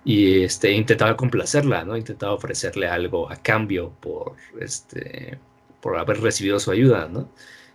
[0.03, 1.97] Y este, intentaba complacerla, ¿no?
[1.97, 5.37] Intentaba ofrecerle algo a cambio por, este,
[5.81, 7.29] por haber recibido su ayuda, ¿no?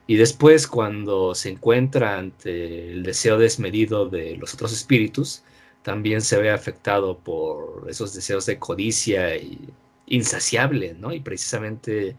[0.07, 5.45] Y después, cuando se encuentra ante el deseo desmedido de los otros espíritus,
[5.83, 9.59] también se ve afectado por esos deseos de codicia y
[10.07, 11.13] insaciable, ¿no?
[11.13, 12.17] Y precisamente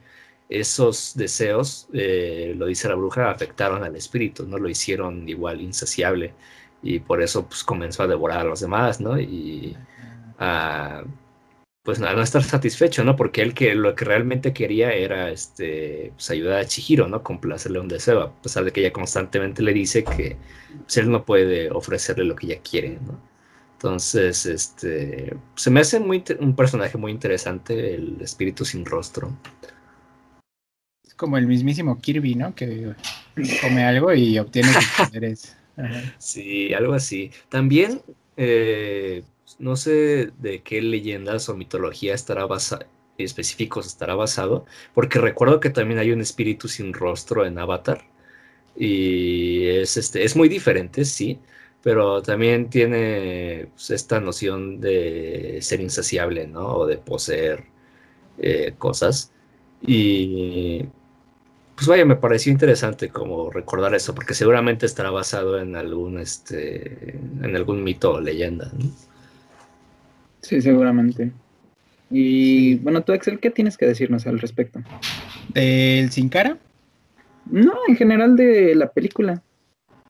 [0.60, 4.58] esos deseos, eh, lo dice la bruja, afectaron al espíritu, ¿no?
[4.58, 6.34] Lo hicieron igual insaciable
[6.84, 9.20] y por eso pues comenzó a devorar a los demás, ¿no?
[9.20, 9.76] Y
[10.39, 11.04] a
[11.84, 13.16] pues no, no estar satisfecho, ¿no?
[13.16, 17.24] Porque él que lo que realmente quería era este, pues, ayudar a Chihiro, ¿no?
[17.24, 20.38] Complacerle un deseo, a pesar de que ella constantemente le dice que
[20.86, 23.20] pues, él no puede ofrecerle lo que ella quiere, ¿no?
[23.74, 29.38] Entonces, este, se me hace muy un personaje muy interesante, el espíritu sin rostro.
[31.24, 32.53] Como el mismísimo Kirby, ¿no?
[32.53, 32.95] Que
[33.61, 35.55] come algo y obtiene sus poderes.
[36.17, 37.32] Sí, algo así.
[37.47, 38.01] También
[38.36, 39.24] eh,
[39.57, 42.86] no sé de qué leyendas o mitología estará basado,
[43.17, 48.03] específicos estará basado, porque recuerdo que también hay un espíritu sin rostro en Avatar.
[48.76, 51.39] Y es, este, es muy diferente, sí,
[51.82, 56.67] pero también tiene pues, esta noción de ser insaciable, ¿no?
[56.80, 57.63] O de poseer
[58.39, 59.32] eh, cosas.
[59.82, 60.86] Y
[61.76, 67.17] pues vaya, me pareció interesante como recordar eso, porque seguramente estará basado en algún, este,
[67.41, 68.71] en algún mito o leyenda.
[68.78, 68.91] ¿no?
[70.41, 71.32] Sí, seguramente.
[72.11, 74.82] Y bueno, tú, Axel, ¿qué tienes que decirnos al respecto?
[75.53, 76.57] ¿Del Sin Cara?
[77.49, 79.41] No, en general de la película.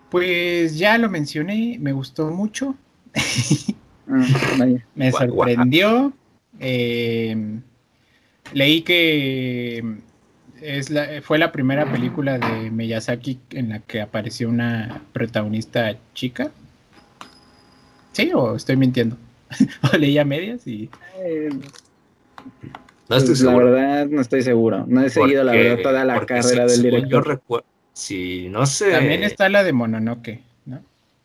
[0.09, 2.75] Pues ya lo mencioné, me gustó mucho.
[4.05, 6.11] Ah, me sorprendió.
[6.59, 7.61] Eh,
[8.51, 9.81] leí que
[10.63, 16.51] es la, fue la primera película de Miyazaki en la que apareció una protagonista chica.
[18.11, 19.17] ¿Sí o estoy mintiendo?
[19.93, 20.89] o leía medias y...
[21.17, 21.49] Eh,
[23.09, 23.65] No estoy Pues, la seguro.
[23.65, 24.85] verdad, no estoy seguro.
[24.87, 27.27] No he seguido, la verdad, toda la porque carrera se- del Yo director.
[27.27, 27.65] recuerdo.
[27.93, 28.91] Sí, no sé.
[28.91, 30.81] También está la de Mononoke, ¿no?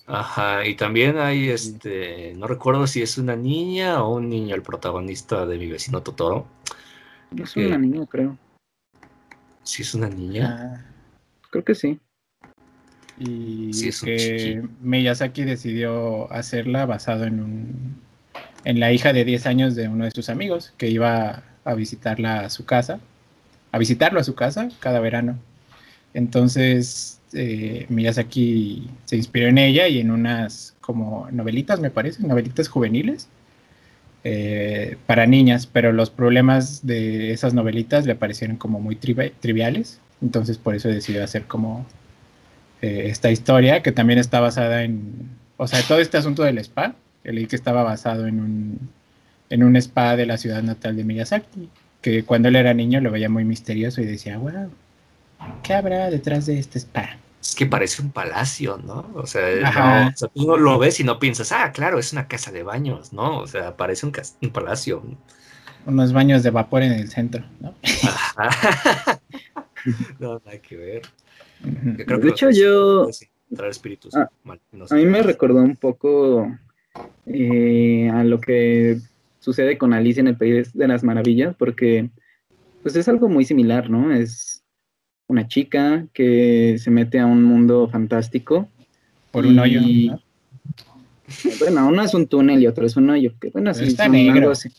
[0.06, 4.62] Ajá, y también hay este, no recuerdo si es una niña o un niño el
[4.62, 6.46] protagonista de mi vecino Totoro.
[7.42, 7.80] Es una Ok.
[7.82, 8.36] niña, creo.
[9.68, 10.46] Si es una niña.
[10.48, 10.80] Ah,
[11.50, 12.00] Creo que sí.
[13.18, 14.62] y Sí, es que.
[14.80, 18.00] Miyazaki decidió hacerla basado en un
[18.64, 22.40] en la hija de 10 años de uno de sus amigos que iba a visitarla
[22.40, 22.98] a su casa,
[23.70, 25.38] a visitarlo a su casa cada verano.
[26.14, 32.68] Entonces eh, Miyazaki se inspiró en ella y en unas como novelitas, me parece, novelitas
[32.68, 33.28] juveniles
[34.30, 40.00] eh, para niñas, pero los problemas de esas novelitas le parecieron como muy trivi- triviales,
[40.20, 41.86] entonces por eso decidió hacer como
[42.82, 45.00] eh, esta historia que también está basada en,
[45.56, 48.90] o sea, todo este asunto del spa, que leí que estaba basado en un,
[49.48, 51.70] en un spa de la ciudad natal de Miyazaki,
[52.02, 54.70] que cuando él era niño lo veía muy misterioso y decía, wow,
[55.62, 57.16] ¿qué habrá detrás de este spa?
[57.48, 59.10] Es que parece un palacio, ¿no?
[59.14, 60.02] O sea, Ajá.
[60.04, 62.52] no, o sea, tú no lo ves y no piensas, ah, claro, es una casa
[62.52, 63.38] de baños, ¿no?
[63.38, 64.12] O sea, parece un,
[64.52, 65.02] palacio.
[65.86, 67.74] Unos baños de vapor en el centro, ¿no?
[68.36, 69.18] Ajá.
[70.18, 71.02] no, nada que ver.
[72.04, 73.08] Creo De que hecho, los- yo-
[73.70, 74.92] espíritus Ah, malignos.
[74.92, 76.46] A mí me recordó un poco
[77.24, 78.98] eh, a lo que
[79.40, 82.10] sucede con Alicia en el País de las Maravillas, porque
[82.82, 84.12] pues es algo muy similar, ¿no?
[84.12, 84.47] Es
[85.28, 88.68] una chica que se mete a un mundo fantástico.
[89.30, 90.20] Por un hoyo, ¿no?
[91.60, 94.12] Bueno, uno es un túnel y otro es un hoyo, que bueno, sí, está son
[94.12, 94.38] negro.
[94.38, 94.70] algo así.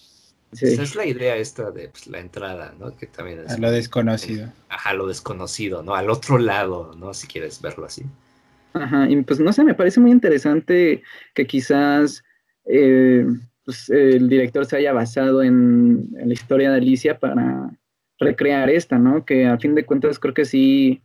[0.52, 0.66] Sí.
[0.66, 2.96] Esa es la idea esta de pues, la entrada, ¿no?
[2.98, 4.52] Que también es A lo desconocido.
[4.68, 5.94] ajá, lo desconocido, ¿no?
[5.94, 7.14] Al otro lado, ¿no?
[7.14, 8.04] Si quieres verlo así.
[8.74, 11.04] Ajá, y pues no sé, me parece muy interesante
[11.36, 12.24] que quizás
[12.66, 13.28] eh,
[13.64, 17.70] pues, el director se haya basado en, en la historia de Alicia para
[18.20, 19.26] recrear esta, ¿no?
[19.26, 21.02] Que a fin de cuentas creo que sí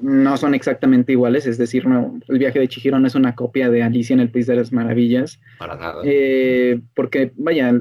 [0.00, 3.68] no son exactamente iguales, es decir, no, el viaje de Chihiro no es una copia
[3.70, 6.00] de Alicia en el País de las Maravillas, Para nada.
[6.04, 7.72] eh, porque vaya,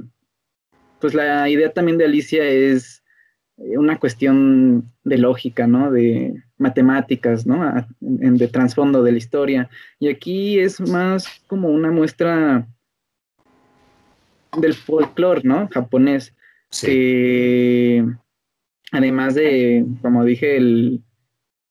[0.99, 3.03] pues la idea también de Alicia es
[3.57, 5.91] una cuestión de lógica, ¿no?
[5.91, 7.62] De matemáticas, ¿no?
[7.62, 9.70] A- en- de trasfondo de la historia.
[9.99, 12.66] Y aquí es más como una muestra
[14.57, 15.68] del folclore, ¿no?
[15.72, 16.34] Japonés,
[16.70, 16.88] sí.
[16.88, 18.05] que
[18.91, 21.03] además de, como dije, el,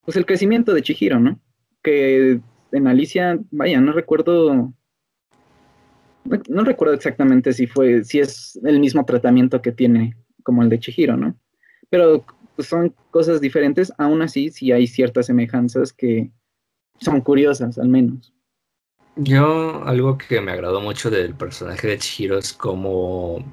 [0.05, 1.41] pues el crecimiento de Chihiro, ¿no?
[1.83, 2.41] Que
[2.73, 9.05] en Alicia, vaya, no recuerdo, no, no recuerdo exactamente si fue, si es el mismo
[9.05, 11.39] tratamiento que tiene como el de Chihiro, ¿no?
[11.91, 12.25] Pero
[12.57, 16.31] pues, son cosas diferentes, aún así sí hay ciertas semejanzas que
[17.01, 18.35] son curiosas, al menos.
[19.17, 23.45] Yo, algo que me agradó mucho del personaje de Chihiro es cómo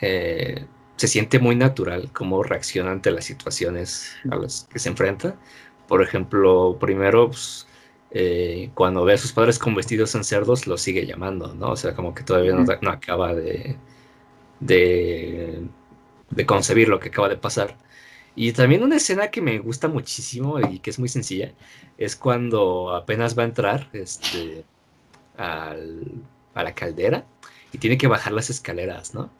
[0.00, 0.64] eh,
[1.00, 5.28] se siente muy natural, cómo reacciona ante las situaciones a las que se enfrenta.
[5.88, 7.66] Por ejemplo, primero, pues,
[8.10, 11.70] eh, cuando ve a sus padres con vestidos en cerdos, los sigue llamando, ¿no?
[11.70, 13.76] O sea, como que todavía no acaba de,
[14.60, 15.62] de,
[16.30, 17.76] de concebir lo que acaba de pasar.
[18.36, 21.52] Y también una escena que me gusta muchísimo y que es muy sencilla,
[21.98, 24.64] es cuando apenas va a entrar este,
[25.36, 26.12] al-
[26.54, 27.26] a la caldera
[27.72, 29.30] y tiene que bajar las escaleras, ¿no?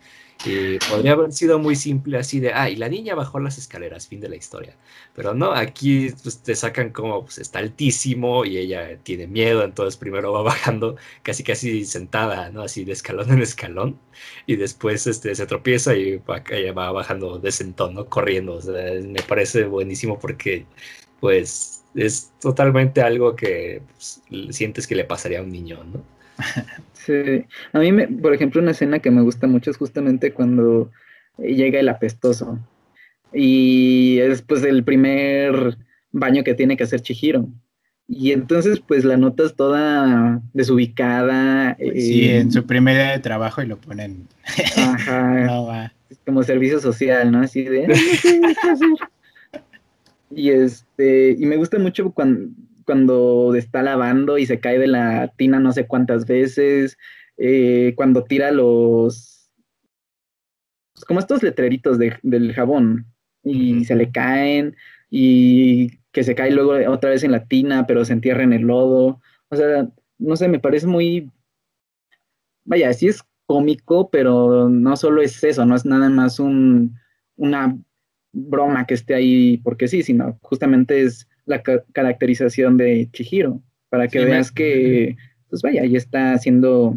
[0.44, 4.08] Y podría haber sido muy simple así de, ah, y la niña bajó las escaleras,
[4.08, 4.74] fin de la historia.
[5.14, 9.98] Pero no, aquí pues, te sacan como pues, está altísimo y ella tiene miedo, entonces
[9.98, 12.62] primero va bajando casi casi sentada, ¿no?
[12.62, 13.98] Así de escalón en escalón
[14.46, 18.06] y después este, se tropieza y va, ella va bajando de sentón, ¿no?
[18.06, 18.54] Corriendo.
[18.54, 20.64] O sea, me parece buenísimo porque
[21.20, 26.02] pues es totalmente algo que pues, sientes que le pasaría a un niño, ¿no?
[27.06, 30.90] Sí, a mí, me, por ejemplo, una escena que me gusta mucho es justamente cuando
[31.38, 32.58] llega el apestoso
[33.32, 35.78] y es pues el primer
[36.12, 37.48] baño que tiene que hacer Chihiro.
[38.08, 41.76] Y entonces pues la notas toda desubicada.
[41.78, 44.26] Sí, eh, en su primer día de trabajo y lo ponen.
[44.76, 45.92] ajá, No va.
[46.26, 47.40] como servicio social, ¿no?
[47.40, 47.86] Así de...
[47.86, 48.88] "Ay, no sé qué hacer".
[50.32, 52.48] Y este, y me gusta mucho cuando,
[52.90, 56.98] cuando está lavando y se cae de la tina no sé cuántas veces,
[57.36, 59.48] eh, cuando tira los,
[60.92, 63.06] pues, como estos letreritos de- del jabón
[63.44, 64.74] y se le caen
[65.08, 68.62] y que se cae luego otra vez en la tina, pero se entierra en el
[68.62, 69.20] lodo.
[69.50, 69.88] O sea,
[70.18, 71.30] no sé, me parece muy,
[72.64, 76.96] vaya, sí es cómico, pero no solo es eso, no es nada más un,
[77.36, 77.78] una
[78.32, 84.08] broma que esté ahí porque sí, sino justamente es la ca- caracterización de Chihiro, para
[84.08, 85.16] que Sí, me- veas que,
[85.48, 86.96] pues vaya, ahí está haciendo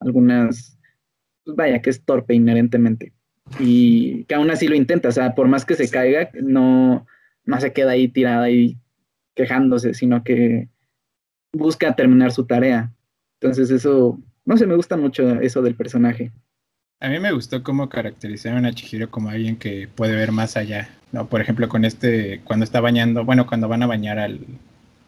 [0.00, 0.78] algunas,
[1.44, 3.12] pues vaya, que es torpe inherentemente.
[3.58, 7.04] y que aún así lo intenta, o sea, por más que se caiga, no,
[7.44, 8.78] no se queda ahí tirada y
[9.34, 10.68] quejándose, sino que
[11.52, 12.92] busca terminar su tarea.
[13.40, 16.30] Entonces eso, no sé, me gusta mucho eso del personaje.
[17.00, 20.88] A mí me gustó cómo caracterizaron a Chihiro como alguien que puede ver más allá,
[21.12, 21.26] ¿no?
[21.28, 24.40] Por ejemplo, con este, cuando está bañando, bueno, cuando van a bañar al,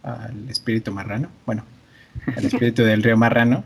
[0.02, 1.64] al espíritu marrano, bueno,
[2.36, 3.64] al espíritu del río marrano,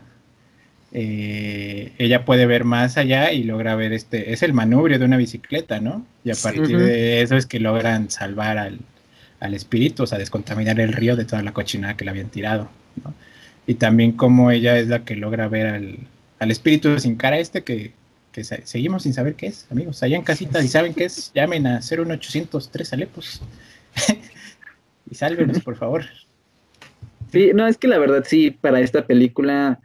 [0.92, 5.16] eh, ella puede ver más allá y logra ver este, es el manubrio de una
[5.16, 6.06] bicicleta, ¿no?
[6.24, 8.78] Y a partir de eso es que logran salvar al,
[9.40, 12.70] al, espíritu, o sea, descontaminar el río de toda la cochinada que le habían tirado,
[13.04, 13.14] ¿no?
[13.66, 15.98] Y también como ella es la que logra ver al,
[16.38, 17.92] al espíritu sin cara este que
[18.36, 20.02] que seguimos sin saber qué es, amigos.
[20.02, 23.40] Allá en casita, y saben qué es, llamen a 01803 Alepos.
[25.10, 26.04] y sálvenos, por favor.
[27.32, 29.80] Sí, no, es que la verdad sí, para esta película,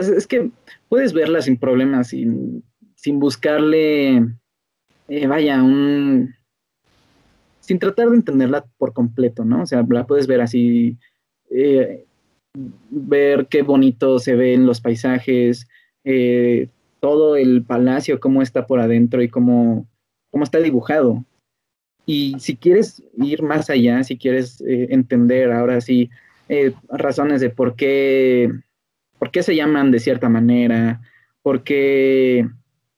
[0.00, 0.50] es que
[0.88, 2.64] puedes verla sin problemas, sin,
[2.96, 4.26] sin buscarle,
[5.08, 6.34] eh, vaya, un...
[7.60, 9.62] sin tratar de entenderla por completo, ¿no?
[9.62, 10.98] O sea, la puedes ver así,
[11.50, 12.04] eh,
[12.90, 15.68] ver qué bonito se ven los paisajes,
[16.02, 16.68] eh,
[17.00, 19.86] todo el palacio, cómo está por adentro y cómo,
[20.30, 21.24] cómo está dibujado.
[22.06, 26.10] Y si quieres ir más allá, si quieres eh, entender ahora sí
[26.48, 28.50] eh, razones de por qué,
[29.18, 31.02] por qué se llaman de cierta manera,
[31.42, 32.48] por qué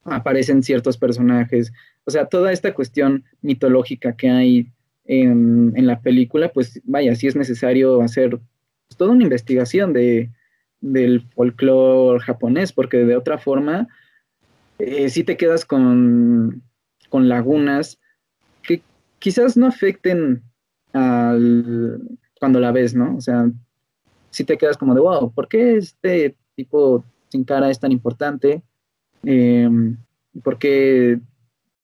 [0.05, 1.72] aparecen ciertos personajes,
[2.05, 4.66] o sea, toda esta cuestión mitológica que hay
[5.05, 10.30] en, en la película, pues vaya, sí es necesario hacer pues, toda una investigación de,
[10.81, 13.89] del folclore japonés, porque de otra forma
[14.78, 16.62] eh, si te quedas con,
[17.11, 17.99] con, lagunas
[18.62, 18.83] que
[19.18, 20.43] quizás no afecten
[20.93, 22.01] al,
[22.39, 23.16] cuando la ves, ¿no?
[23.16, 23.51] O sea,
[24.31, 28.62] si te quedas como de, wow, ¿por qué este tipo sin cara es tan importante?
[29.24, 29.68] Eh,
[30.43, 31.20] ¿Por qué,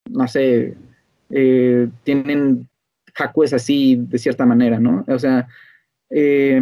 [0.09, 0.75] no sé,
[1.29, 2.67] eh, tienen
[3.15, 5.05] hakues así de cierta manera, ¿no?
[5.07, 5.47] O sea,
[6.09, 6.61] eh,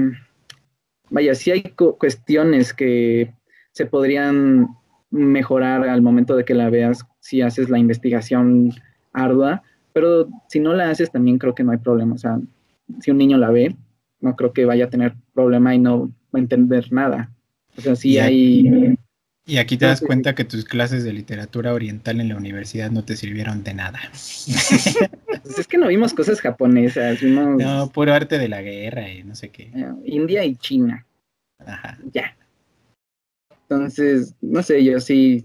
[1.09, 1.63] vaya, sí hay
[1.97, 3.33] cuestiones que
[3.71, 4.67] se podrían
[5.11, 8.71] mejorar al momento de que la veas si haces la investigación
[9.13, 12.15] ardua, pero si no la haces también creo que no hay problema.
[12.15, 12.39] O sea,
[12.99, 13.75] si un niño la ve,
[14.19, 17.31] no creo que vaya a tener problema y no va a entender nada.
[17.77, 18.97] O sea, sí hay...
[19.47, 23.05] Y aquí te das cuenta que tus clases de literatura oriental en la universidad no
[23.05, 23.99] te sirvieron de nada.
[25.45, 27.61] Pues es que no vimos cosas japonesas, vimos...
[27.61, 29.71] No, puro arte de la guerra y no sé qué.
[29.75, 31.05] Eh, India y China.
[31.59, 31.99] Ajá.
[32.11, 32.35] Ya.
[33.69, 35.43] Entonces, no sé, yo sí...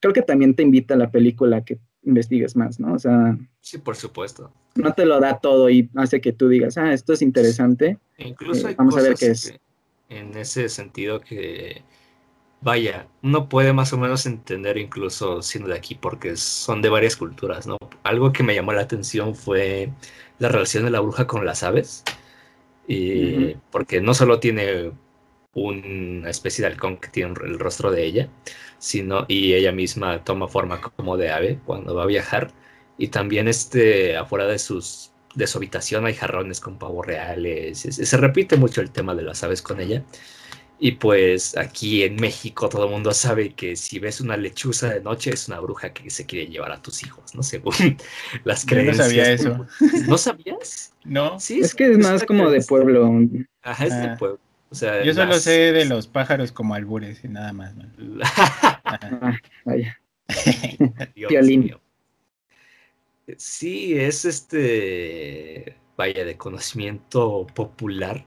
[0.00, 2.94] Creo que también te invita a la película a que investigues más, ¿no?
[2.94, 3.38] O sea...
[3.60, 4.52] Sí, por supuesto.
[4.74, 7.98] No te lo da todo y hace que tú digas, ah, esto es interesante.
[8.18, 9.54] incluso eh, vamos a ver qué es.
[10.08, 11.82] En ese sentido que
[12.60, 17.16] vaya, uno puede más o menos entender incluso siendo de aquí porque son de varias
[17.16, 17.78] culturas, ¿no?
[18.02, 19.90] Algo que me llamó la atención fue
[20.38, 22.04] la relación de la bruja con las aves,
[22.88, 24.92] y porque no solo tiene
[25.54, 28.28] una especie de halcón que tiene el rostro de ella,
[28.78, 32.52] sino y ella misma toma forma como de ave cuando va a viajar
[32.98, 38.16] y también este afuera de sus de su habitación hay jarrones con pavos reales, se
[38.16, 40.02] repite mucho el tema de las aves con ella
[40.78, 45.00] y pues aquí en México todo el mundo sabe que si ves una lechuza de
[45.00, 47.42] noche es una bruja que se quiere llevar a tus hijos, ¿no?
[47.42, 47.74] Según
[48.44, 48.98] las creencias.
[48.98, 49.66] no sabía eso.
[50.06, 50.92] ¿No sabías?
[51.04, 51.40] No.
[51.40, 53.10] Sí, es que es más como de pueblo.
[53.62, 54.16] Ajá, es de ah.
[54.18, 54.38] pueblo.
[54.68, 57.74] O sea, Yo solo sé de los pájaros como albures y nada más.
[57.74, 57.84] ¿no?
[58.22, 59.98] ah, vaya.
[63.38, 68.24] Sí, es este, vaya, de conocimiento popular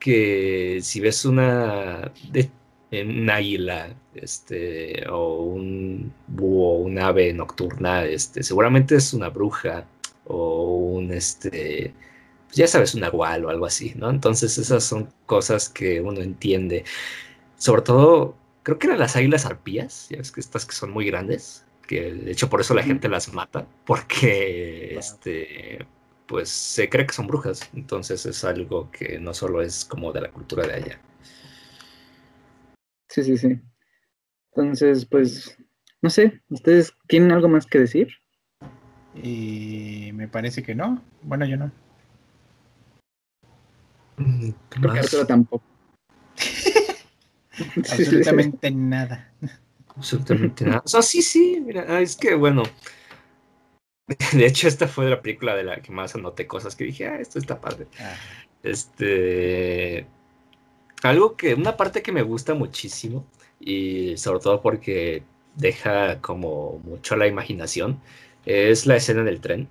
[0.00, 2.50] que si ves una, de,
[2.92, 9.86] un águila este, o un búho, un ave nocturna, este, seguramente es una bruja
[10.26, 11.94] o un, este,
[12.46, 14.10] pues ya sabes, un agual o algo así, ¿no?
[14.10, 16.84] Entonces esas son cosas que uno entiende.
[17.58, 21.06] Sobre todo, creo que eran las águilas arpías, ya ves que estas que son muy
[21.06, 25.86] grandes, que de hecho por eso la gente las mata, porque este
[26.30, 27.68] pues se cree que son brujas.
[27.74, 31.00] Entonces es algo que no solo es como de la cultura de allá.
[33.08, 33.60] Sí, sí, sí.
[34.52, 35.58] Entonces, pues,
[36.00, 38.10] no sé, ¿ustedes tienen algo más que decir?
[39.20, 41.02] Y me parece que no.
[41.22, 41.72] Bueno, yo no.
[44.18, 45.64] Mm, Creo que Arturo tampoco.
[47.90, 49.32] Absolutamente nada.
[49.96, 50.82] Absolutamente nada.
[50.84, 52.62] O sea, sí, sí, mira, ah, es que bueno,
[54.32, 57.20] De hecho, esta fue la película de la que más anoté cosas que dije, ah,
[57.20, 57.86] esto está padre.
[58.62, 60.06] Este.
[61.02, 63.24] Algo que, una parte que me gusta muchísimo,
[63.58, 65.22] y sobre todo porque
[65.56, 68.00] deja como mucho la imaginación
[68.44, 69.68] es la escena del tren.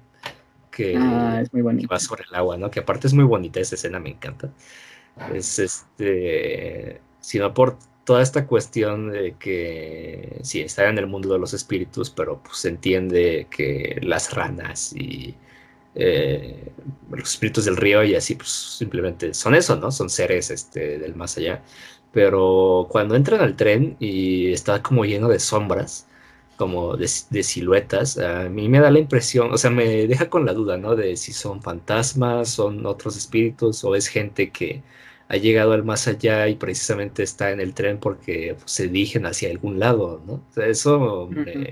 [0.71, 2.71] Que, Ah, es muy que va sobre el agua, ¿no?
[2.71, 4.49] Que aparte es muy bonita esa escena, me encanta.
[5.33, 7.77] Es este, sino por
[8.09, 12.57] toda esta cuestión de que sí, está en el mundo de los espíritus, pero pues
[12.57, 15.35] se entiende que las ranas y
[15.93, 16.71] eh,
[17.11, 19.91] los espíritus del río y así, pues simplemente son eso, ¿no?
[19.91, 21.61] Son seres este, del más allá.
[22.11, 26.07] Pero cuando entran al tren y está como lleno de sombras,
[26.57, 30.45] como de, de siluetas, a mí me da la impresión, o sea, me deja con
[30.47, 30.95] la duda, ¿no?
[30.95, 34.81] De si son fantasmas, son otros espíritus o es gente que
[35.29, 39.25] ha llegado al más allá y precisamente está en el tren porque pues, se dirigen
[39.27, 40.33] hacia algún lado, ¿no?
[40.33, 41.65] O sea, eso me- Ujú.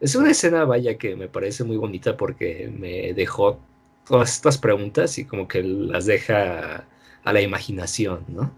[0.00, 3.60] es una escena, vaya, que me parece muy bonita porque me dejó
[4.06, 6.86] todas estas preguntas y como que las deja
[7.24, 8.52] a la imaginación, ¿no?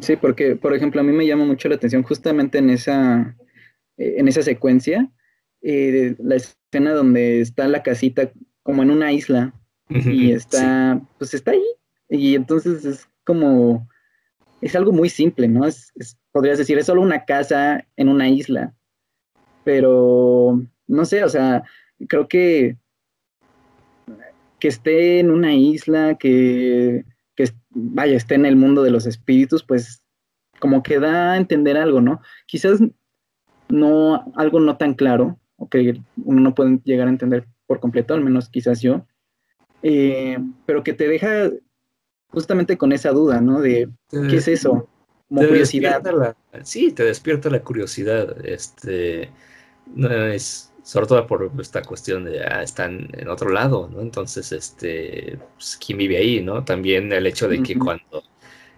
[0.00, 3.36] Sí, porque, por ejemplo, a mí me llama mucho la atención justamente en esa,
[3.98, 5.10] eh, en esa secuencia,
[5.60, 8.32] eh, la escena donde está la casita
[8.62, 9.54] como en una isla
[9.90, 11.64] y está, pues está ahí.
[12.08, 13.88] Y entonces es como,
[14.60, 15.66] es algo muy simple, ¿no?
[15.66, 18.74] Es, es- podrías decir, es solo una casa en una isla.
[19.64, 21.62] Pero, no sé, o sea,
[22.08, 22.76] creo que
[24.62, 27.04] que esté en una isla, que,
[27.34, 30.04] que vaya, esté en el mundo de los espíritus, pues
[30.60, 32.20] como que da a entender algo, ¿no?
[32.46, 32.78] Quizás
[33.68, 38.14] no, algo no tan claro, o que uno no puede llegar a entender por completo,
[38.14, 39.04] al menos quizás yo,
[39.82, 41.50] eh, pero que te deja
[42.32, 43.60] justamente con esa duda, ¿no?
[43.60, 43.88] De
[44.28, 44.88] qué es eso,
[45.28, 46.02] como Te curiosidad.
[46.04, 48.44] la- sí, te despierta la curiosidad.
[48.46, 49.30] Este,
[49.94, 54.00] no es, sobre todo por esta cuestión de, ah, están en otro lado, ¿no?
[54.00, 56.64] Entonces, este, pues, ¿quién vive ahí, no?
[56.64, 58.22] También el hecho de que cuando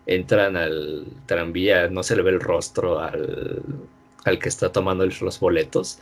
[0.07, 3.63] entran al tranvía no se le ve el rostro al,
[4.25, 5.99] al que está tomando los boletos,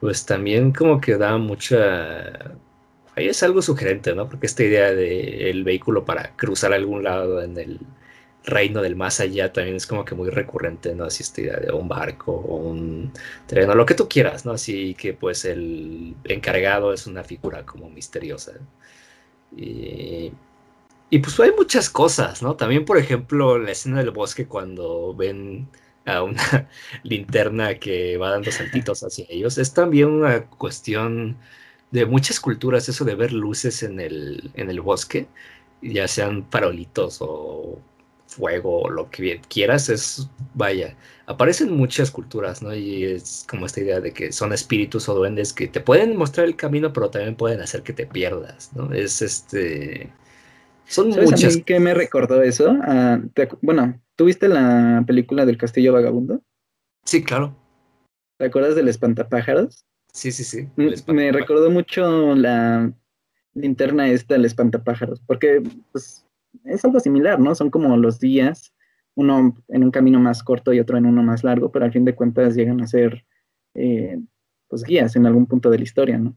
[0.00, 2.56] pues también como que da mucha...
[3.16, 4.28] Ahí es algo sugerente, ¿no?
[4.28, 7.80] Porque esta idea de el vehículo para cruzar algún lado en el
[8.44, 11.04] reino del más allá también es como que muy recurrente, ¿no?
[11.04, 13.12] Así esta idea de un barco o un
[13.46, 14.52] tren o lo que tú quieras, ¿no?
[14.52, 18.52] Así que pues el encargado es una figura como misteriosa.
[21.10, 22.56] Y pues hay muchas cosas, ¿no?
[22.56, 25.68] También, por ejemplo, la escena del bosque cuando ven
[26.04, 26.68] a una
[27.04, 31.36] linterna que va dando saltitos hacia ellos, es también una cuestión
[31.90, 35.28] de muchas culturas, eso de ver luces en el, en el bosque,
[35.82, 37.78] ya sean farolitos o
[38.26, 42.74] fuego o lo que quieras, es, vaya, aparecen muchas culturas, ¿no?
[42.74, 46.46] Y es como esta idea de que son espíritus o duendes que te pueden mostrar
[46.46, 48.92] el camino, pero también pueden hacer que te pierdas, ¿no?
[48.92, 50.12] Es este...
[50.86, 51.56] Son ¿Sabes a muchas...
[51.56, 52.76] mí qué me recordó eso?
[52.82, 56.42] Ah, te bueno, ¿tuviste la película del Castillo Vagabundo?
[57.04, 57.56] Sí, claro.
[58.38, 59.84] ¿Te acuerdas del espantapájaros?
[60.16, 60.66] Sí, sí, sí.
[61.08, 62.90] Me recordó mucho la
[63.52, 65.62] linterna esta del espantapájaros, porque
[65.92, 66.24] pues,
[66.64, 67.54] es algo similar, ¿no?
[67.54, 68.72] Son como los días,
[69.14, 72.06] uno en un camino más corto y otro en uno más largo, pero al fin
[72.06, 73.26] de cuentas llegan a ser
[73.74, 74.18] eh,
[74.68, 76.34] pues guías en algún punto de la historia, ¿no?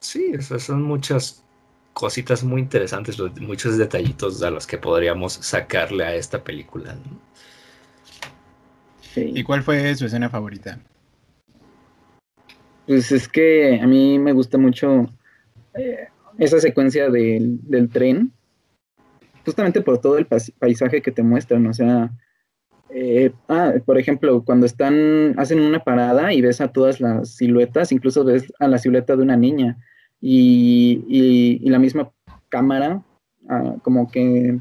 [0.00, 1.44] Sí, o sea, son muchas
[1.92, 6.94] cositas muy interesantes, muchos detallitos a los que podríamos sacarle a esta película.
[6.94, 7.20] ¿no?
[9.02, 9.32] Sí.
[9.34, 10.80] ¿Y cuál fue su escena favorita?
[12.86, 15.06] Pues es que a mí me gusta mucho
[15.74, 16.08] eh,
[16.38, 18.32] esa secuencia del, del tren,
[19.44, 22.10] justamente por todo el paisaje que te muestran, o sea,
[22.90, 27.92] eh, ah, por ejemplo, cuando están, hacen una parada y ves a todas las siluetas,
[27.92, 29.78] incluso ves a la silueta de una niña
[30.20, 32.10] y, y- y la misma
[32.48, 33.02] cámara
[33.48, 34.58] ah, como que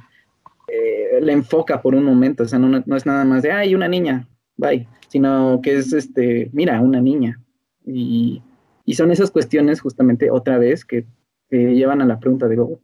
[0.68, 3.76] eh, le enfoca por un momento, o sea, no, no es nada más de, ay,
[3.76, 7.40] una niña, bye, sino que es, este, mira, una niña.
[7.86, 8.42] Y,
[8.86, 11.06] y son esas cuestiones justamente otra vez que
[11.50, 12.80] te llevan a la pregunta de, oh,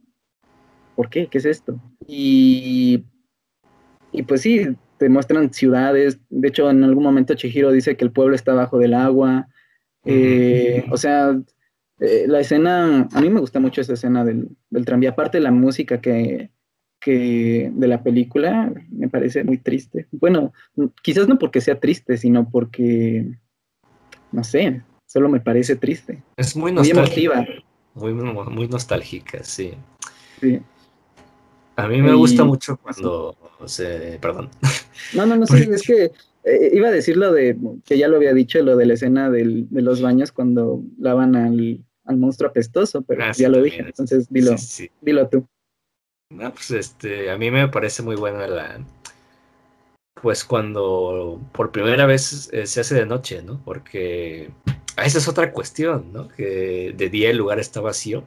[0.94, 1.28] ¿por qué?
[1.28, 1.80] ¿Qué es esto?
[2.06, 3.04] Y,
[4.12, 6.18] y pues sí, te muestran ciudades.
[6.28, 9.48] De hecho, en algún momento Chihiro dice que el pueblo está bajo del agua.
[10.04, 11.40] Eh, o sea,
[12.00, 15.10] eh, la escena, a mí me gusta mucho esa escena del, del tranvía.
[15.10, 16.50] Aparte, la música que,
[17.00, 20.08] que de la película me parece muy triste.
[20.10, 20.52] Bueno,
[21.02, 23.26] quizás no porque sea triste, sino porque,
[24.32, 26.22] no sé, solo me parece triste.
[26.36, 27.32] Es muy Muy nostálgica.
[27.34, 27.46] emotiva.
[27.94, 29.72] Muy, muy nostálgica, sí.
[30.40, 30.60] Sí.
[31.76, 33.36] A mí me Y- gusta mucho cuando
[33.66, 34.18] se...
[34.20, 34.50] Perdón.
[35.14, 36.10] No, no, no, sí, es que
[36.44, 39.30] eh, iba a decir lo de, que ya lo había dicho, lo de la escena
[39.30, 43.54] del- de los baños cuando lavan al, al monstruo apestoso, pero Ah, sí, ya lo
[43.56, 43.76] también.
[43.76, 44.90] dije, entonces dilo, Sí, sí.
[45.00, 45.46] dilo tú.
[46.30, 48.84] No, pues este, a mí me parece muy buena la,
[50.20, 53.60] pues cuando por primera vez eh, se hace de noche, ¿no?
[53.64, 54.50] Porque
[55.04, 56.28] esa es otra cuestión, ¿no?
[56.28, 58.24] Que de día el lugar está vacío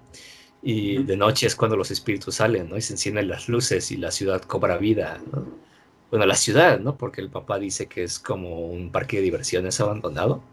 [0.62, 2.78] y de noche es cuando los espíritus salen, ¿no?
[2.78, 5.46] Y se encienden las luces y la ciudad cobra vida, ¿no?
[6.10, 6.98] Bueno, la ciudad, ¿no?
[6.98, 10.44] Porque el papá dice que es como un parque de diversiones abandonado.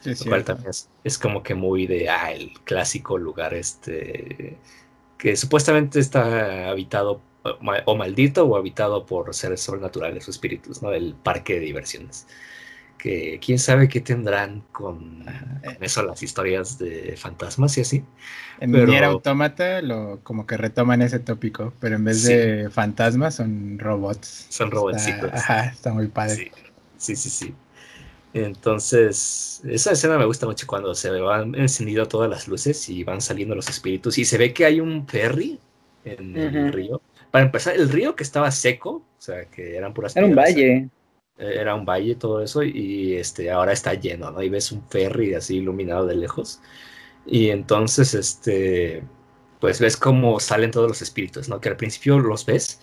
[0.00, 0.70] Sí, lo cual también
[1.02, 4.56] es, como que muy de, ah, el clásico lugar este,
[5.18, 7.20] que supuestamente está habitado
[7.86, 10.92] o maldito o habitado por seres sobrenaturales o espíritus, ¿no?
[10.92, 12.26] El parque de diversiones.
[12.98, 15.24] Que quién sabe qué tendrán con,
[15.62, 15.78] eh.
[15.80, 18.04] eso las historias de fantasmas y así.
[18.60, 18.86] En pero...
[18.86, 24.46] Nier Automata lo, como que retoman ese tópico, pero en vez de fantasmas son robots.
[24.48, 25.30] Son robotcitos.
[25.32, 26.50] ajá, está muy padre.
[26.96, 27.54] Sí, sí, sí,
[28.34, 33.20] Entonces, esa escena me gusta mucho cuando se van encendido todas las luces y van
[33.20, 35.60] saliendo los espíritus y se ve que hay un ferry
[36.04, 40.16] en el río para empezar, el río que estaba seco, o sea, que eran puras
[40.16, 40.88] Era un valle.
[41.38, 44.42] Era un valle todo eso y este ahora está lleno, ¿no?
[44.42, 46.60] Y ves un ferry así iluminado de lejos.
[47.26, 49.04] Y entonces, este,
[49.60, 51.60] pues ves cómo salen todos los espíritus, ¿no?
[51.60, 52.80] Que al principio los ves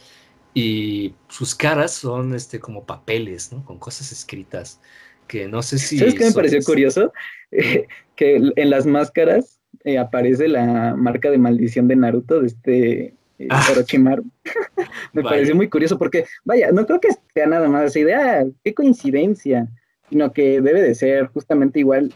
[0.54, 3.66] y sus caras son, este, como papeles, ¿no?
[3.66, 4.80] Con cosas escritas
[5.28, 5.98] que no sé si...
[5.98, 7.12] ¿Sabes qué me pareció curioso?
[8.16, 13.14] que en las máscaras eh, aparece la marca de maldición de Naruto, de este
[13.50, 13.68] ah.
[13.72, 14.24] Orochimaru.
[15.14, 18.46] me pareció muy curioso porque, vaya, no creo que sea nada más así de, ah,
[18.64, 19.68] qué coincidencia,
[20.10, 22.14] sino que debe de ser justamente igual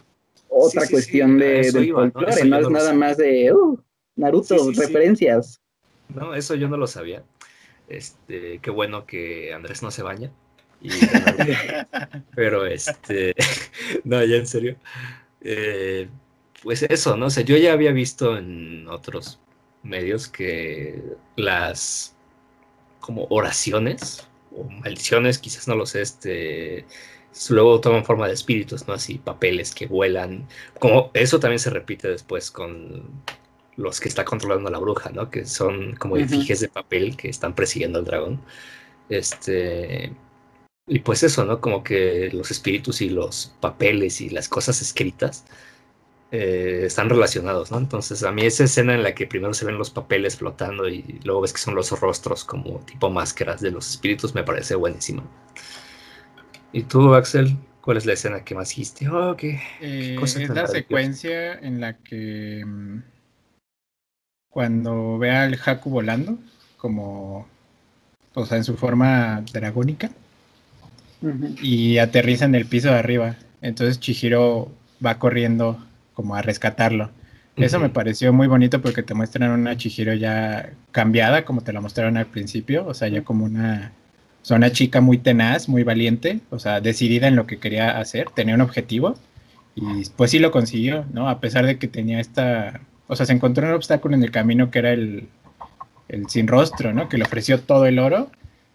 [0.50, 3.80] otra cuestión de, del folclore, no, es nada más de, uh,
[4.16, 5.62] Naruto, referencias.
[6.14, 7.24] No, eso yo no lo sabía.
[7.88, 10.32] Este, qué bueno que Andrés no se baña.
[12.36, 13.36] pero este,
[14.04, 14.76] no, ya en serio.
[15.42, 16.08] Eh,
[16.64, 19.40] pues eso, no sé, yo ya había visto en otros
[19.84, 21.02] medios que
[21.36, 22.16] las
[23.00, 26.86] como oraciones o maldiciones, quizás no lo sé, este,
[27.50, 28.94] luego toman forma de espíritus, ¿no?
[28.94, 30.48] Así, papeles que vuelan.
[30.80, 33.04] Como eso también se repite después con
[33.78, 35.30] los que está controlando la bruja, ¿no?
[35.30, 38.42] Que son como efigies de papel que están persiguiendo al dragón.
[39.10, 40.14] Este.
[40.88, 41.62] Y pues eso, ¿no?
[41.62, 45.46] Como que los espíritus y los papeles y las cosas escritas
[46.32, 47.80] eh, están relacionados, ¿no?
[47.80, 51.20] Entonces, a mí esa escena en la que primero se ven los papeles flotando y
[51.24, 55.24] luego ves que son los rostros como tipo máscaras de los espíritus me parece buenísimo.
[56.72, 57.58] ¿Y tú, Axel?
[57.82, 59.10] ¿Cuál es la escena que más dijiste?
[59.10, 63.02] Oh, ¿qué, eh, es la secuencia en la que mm,
[64.50, 66.38] cuando ve al Haku volando,
[66.78, 67.48] como,
[68.36, 70.12] o sea, en su forma dragónica,
[71.62, 73.36] y aterriza en el piso de arriba.
[73.62, 74.72] Entonces Chihiro
[75.04, 75.84] va corriendo
[76.20, 77.12] como a rescatarlo.
[77.56, 81.80] Eso me pareció muy bonito porque te muestran una Chihiro ya cambiada, como te la
[81.80, 83.94] mostraron al principio, o sea, ya como una,
[84.50, 88.28] o una chica muy tenaz, muy valiente, o sea, decidida en lo que quería hacer,
[88.36, 89.16] tenía un objetivo
[89.76, 91.30] y pues sí lo consiguió, ¿no?
[91.30, 94.72] A pesar de que tenía esta, o sea, se encontró un obstáculo en el camino
[94.72, 95.30] que era el,
[96.10, 97.08] el sin rostro, ¿no?
[97.08, 98.30] Que le ofreció todo el oro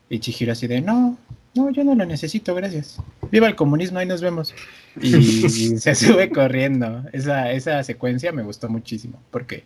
[0.09, 1.19] y Chihiro así de, no,
[1.55, 2.99] no, yo no lo necesito, gracias.
[3.31, 4.55] Viva el comunismo, ahí nos vemos.
[5.01, 5.13] Y
[5.79, 7.05] se sube corriendo.
[7.13, 9.65] Esa, esa secuencia me gustó muchísimo, porque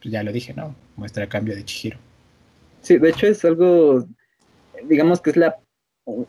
[0.00, 0.74] pues, ya lo dije, ¿no?
[0.96, 1.98] Muestra el cambio de Chihiro.
[2.80, 4.06] Sí, de hecho es algo,
[4.84, 5.56] digamos que es la,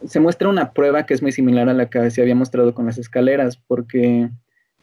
[0.05, 2.85] se muestra una prueba que es muy similar a la que se había mostrado con
[2.85, 4.29] las escaleras, porque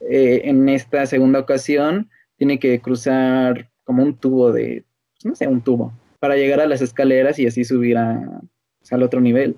[0.00, 5.46] eh, en esta segunda ocasión tiene que cruzar como un tubo de, pues, no sé,
[5.46, 8.40] un tubo, para llegar a las escaleras y así subir a,
[8.78, 9.56] pues, al otro nivel.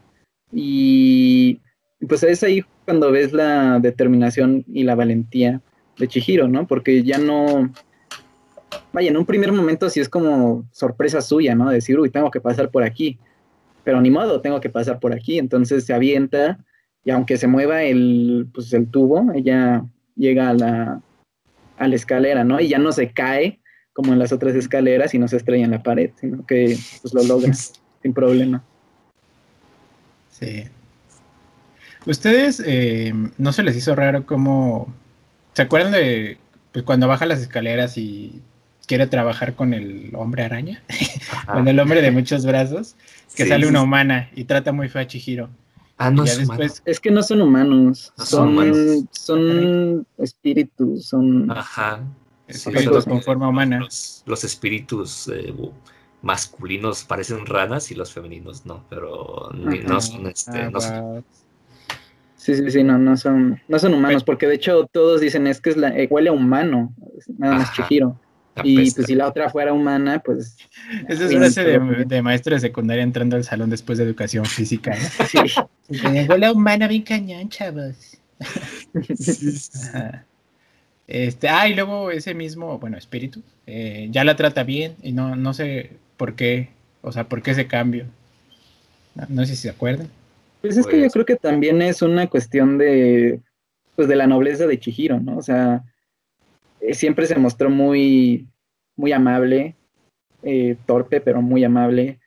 [0.52, 1.60] Y
[2.08, 5.60] pues es ahí cuando ves la determinación y la valentía
[5.98, 6.66] de Chihiro, ¿no?
[6.66, 7.70] Porque ya no,
[8.92, 11.70] vaya, en un primer momento sí es como sorpresa suya, ¿no?
[11.70, 13.18] Decir, uy, tengo que pasar por aquí,
[13.84, 16.58] pero ni modo, tengo que pasar por aquí, entonces se avienta
[17.04, 19.84] y aunque se mueva el, pues, el tubo, ella
[20.16, 21.02] llega a la,
[21.78, 22.60] a la escalera, ¿no?
[22.60, 23.60] Y ya no se cae
[23.92, 27.14] como en las otras escaleras y no se estrella en la pared, sino que pues
[27.14, 27.52] lo logra
[28.02, 28.64] sin problema.
[30.38, 30.64] Sí.
[32.06, 34.92] ¿Ustedes eh, no se les hizo raro cómo...
[35.54, 36.38] ¿Se acuerdan de
[36.72, 38.40] pues, cuando baja las escaleras y
[38.86, 40.82] quiere trabajar con el hombre araña?
[41.52, 42.96] con el hombre de muchos brazos,
[43.34, 45.50] que sale una humana y trata muy feo a Chihiro.
[45.98, 46.82] Ah, no es después...
[46.84, 51.50] Es que no son humanos, son, son, espíritus, son...
[51.50, 52.00] Ajá.
[52.46, 53.80] Espíritus con forma humana.
[53.80, 55.52] Los, espíritus eh,
[56.28, 61.20] masculinos parecen ranas y los femeninos no, pero no son este, ah,
[62.36, 65.60] Sí, sí, sí, no, no son, no son humanos, porque de hecho todos dicen es
[65.60, 66.94] que es la, eh, huele a humano,
[67.38, 68.20] nada más Chihiro.
[68.62, 70.56] Y pues si la otra fuera humana, pues...
[71.08, 74.96] Esa es frase de, de, maestro de secundaria entrando al salón después de educación física.
[75.28, 75.38] Sí.
[76.12, 78.18] llegó la humana bien cañón, chavos.
[81.06, 85.36] Este, ah, y luego ese mismo, bueno, espíritu, eh, ya la trata bien y no,
[85.36, 86.68] no sé por qué,
[87.00, 88.04] o sea, por qué ese cambio.
[89.28, 90.08] No, sé si se acuerdan.
[90.60, 93.40] Pues es que yo pues creo que también es una cuestión de,
[93.96, 95.38] pues de la nobleza de Chihiro, ¿no?
[95.38, 95.82] O sea,
[96.80, 98.46] eh, siempre se mostró muy,
[98.96, 99.74] muy amable,
[100.42, 102.18] eh, torpe, pero muy amable,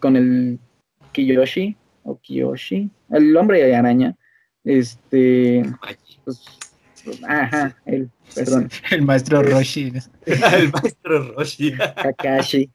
[0.00, 0.58] con el
[1.12, 4.16] Kiyoshi, o Kiyoshi, el hombre de araña,
[4.64, 5.62] este,
[6.24, 6.44] pues,
[7.26, 8.70] ajá, el, perdón.
[8.90, 9.92] El maestro Roshi.
[10.26, 11.72] el maestro Roshi.
[11.72, 12.70] Kakashi.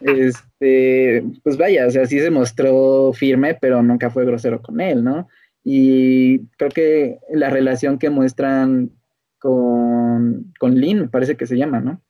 [0.00, 5.02] Este, pues vaya, o sea, sí se mostró firme, pero nunca fue grosero con él,
[5.02, 5.28] ¿no?
[5.62, 8.90] Y creo que la relación que muestran
[9.38, 12.02] con, con me parece que se llama, ¿no?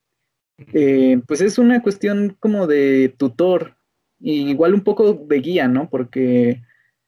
[0.72, 3.76] Eh, pues es una cuestión como de tutor,
[4.20, 5.88] y igual un poco de guía, ¿no?
[5.88, 6.62] Porque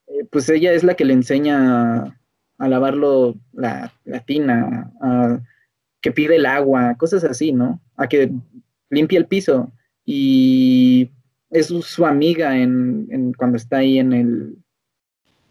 [0.06, 2.18] eh, pues ella es la que le enseña
[2.58, 5.40] a lavarlo la, la tina, a
[6.00, 7.80] que pide el agua, cosas así, ¿no?
[7.96, 8.30] A que
[8.90, 9.72] limpia el piso
[10.06, 11.10] y
[11.50, 14.56] es su, amiga en, cuando está ahí en el,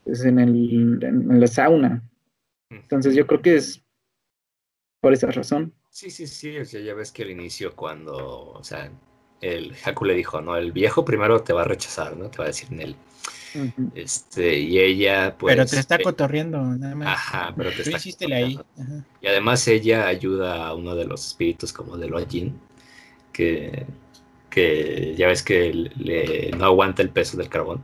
[0.06, 2.10] pues, en el en, la sauna.
[2.70, 3.84] Entonces yo creo que es
[5.01, 5.74] por esa razón.
[5.89, 8.89] Sí, sí, sí, o sea, ya ves que al inicio cuando, o sea,
[9.41, 12.30] el Haku le dijo, no, el viejo primero te va a rechazar, ¿no?
[12.30, 12.95] Te va a decir en él.
[13.93, 15.56] Este, y ella, pues.
[15.56, 17.08] Pero te está eh, cotorriendo, nada más.
[17.08, 18.36] Ajá, pero te está.
[18.36, 18.60] ahí.
[19.22, 22.60] Y además ella ayuda a uno de los espíritus como de Lojin,
[23.32, 23.86] que,
[24.56, 27.84] que ya ves que le, no aguanta el peso del carbón.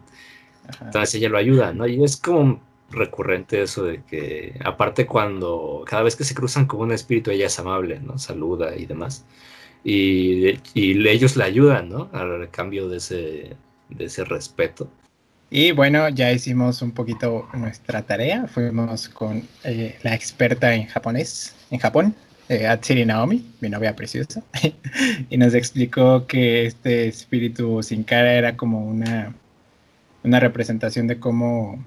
[0.81, 1.85] Entonces ella lo ayuda, ¿no?
[1.85, 6.79] Y es como recurrente eso de que, aparte cuando, cada vez que se cruzan con
[6.79, 8.17] un espíritu, ella es amable, ¿no?
[8.17, 9.25] Saluda y demás.
[9.83, 12.09] Y, y ellos le ayudan, ¿no?
[12.13, 13.57] Al cambio de ese,
[13.89, 14.89] de ese respeto.
[15.49, 18.47] Y bueno, ya hicimos un poquito nuestra tarea.
[18.47, 22.15] Fuimos con eh, la experta en japonés, en Japón,
[22.51, 24.43] eh, Atsiri Naomi, mi novia preciosa,
[25.29, 29.33] y nos explicó que este espíritu sin cara era como una,
[30.21, 31.81] una representación de cómo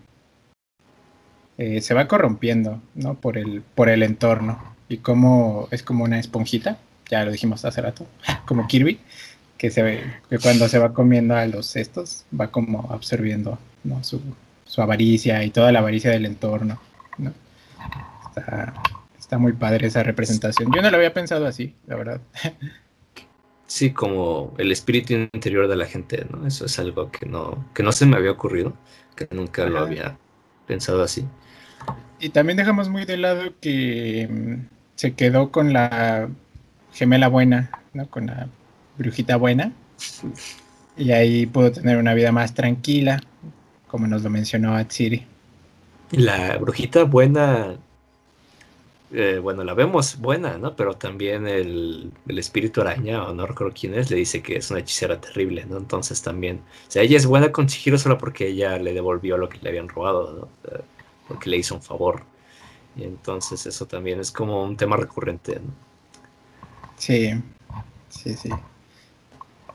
[1.59, 3.15] eh, se va corrompiendo ¿no?
[3.15, 6.79] por, el, por el entorno y cómo es como una esponjita,
[7.11, 8.07] ya lo dijimos hace rato,
[8.47, 8.99] como Kirby
[9.59, 13.59] que se ve que cuando se va comiendo a los cestos va como absorbiendo
[14.01, 14.21] su,
[14.81, 16.81] avaricia y toda la avaricia del entorno
[18.29, 18.73] está,
[19.39, 20.71] muy padre esa representación.
[20.75, 22.21] Yo no lo había pensado así la verdad.
[23.67, 27.83] Sí como el espíritu interior de la gente no eso es algo que no que
[27.83, 28.75] no se me había ocurrido
[29.17, 30.17] que nunca lo había
[30.67, 31.25] pensado así.
[32.21, 36.29] Y también dejamos muy de lado que mm, se quedó con la
[36.93, 38.49] gemela buena no con la
[38.99, 39.73] brujita buena.
[40.97, 43.21] Y ahí pudo tener una vida más tranquila,
[43.87, 45.27] como nos lo mencionó Atsiri.
[46.13, 47.77] La brujita buena,
[49.15, 50.75] eh, bueno, la vemos buena, ¿no?
[50.75, 54.81] Pero también el, espíritu araña, o no recuerdo quién es, le dice que es una
[54.81, 55.77] hechicera terrible, ¿no?
[55.77, 59.49] Entonces también, o sea, ella es buena con Chihiro solo porque ella le devolvió lo
[59.49, 60.49] que le habían robado, ¿no?
[61.29, 62.23] porque le hizo un favor.
[62.97, 65.73] Y entonces eso también es como un tema recurrente, ¿no?
[66.97, 67.31] Sí,
[68.09, 68.51] sí, sí.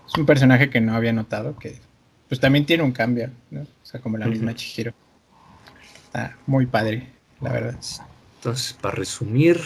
[0.07, 1.79] Es un personaje que no había notado, que
[2.27, 3.61] pues también tiene un cambio, ¿no?
[3.61, 4.93] O sea, como la misma Chihiro.
[6.05, 7.07] Está muy padre,
[7.41, 7.79] la verdad.
[8.39, 9.59] Entonces, para resumir,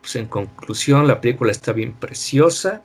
[0.00, 2.82] pues en conclusión, la película está bien preciosa.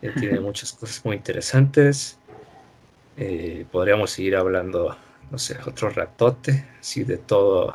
[0.00, 2.18] Eh, tiene muchas cosas muy interesantes.
[3.16, 4.96] Eh, podríamos seguir hablando,
[5.28, 7.74] no sé, otro ratote, así de todo,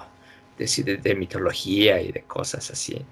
[0.58, 3.06] de, de, mitología y de cosas así.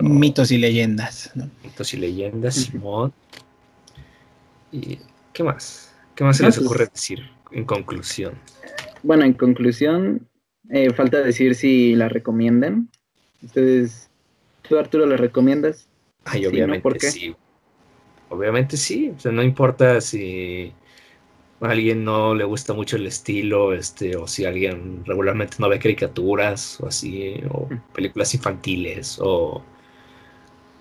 [0.00, 1.32] Mitos y leyendas.
[1.34, 1.50] ¿no?
[1.62, 3.12] Mitos y leyendas, Simón.
[4.72, 4.98] ¿Y
[5.34, 5.94] qué más?
[6.14, 8.32] ¿Qué más se les pues, ocurre decir en conclusión?
[9.02, 10.26] Bueno, en conclusión,
[10.70, 12.88] eh, falta decir si la recomiendan.
[13.42, 14.10] Ustedes,
[14.62, 15.88] ¿tú Arturo la recomiendas?
[16.24, 17.34] Ay, obviamente sí.
[18.28, 19.12] Obviamente sí.
[19.16, 20.72] O sea, no importa si
[21.60, 25.78] a alguien no le gusta mucho el estilo, este, o si alguien regularmente no ve
[25.78, 29.62] caricaturas o así, o películas infantiles, o,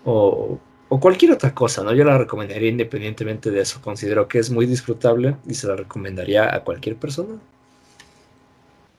[0.03, 1.93] o o cualquier otra cosa, ¿no?
[1.93, 3.81] Yo la recomendaría independientemente de eso.
[3.81, 7.39] Considero que es muy disfrutable y se la recomendaría a cualquier persona.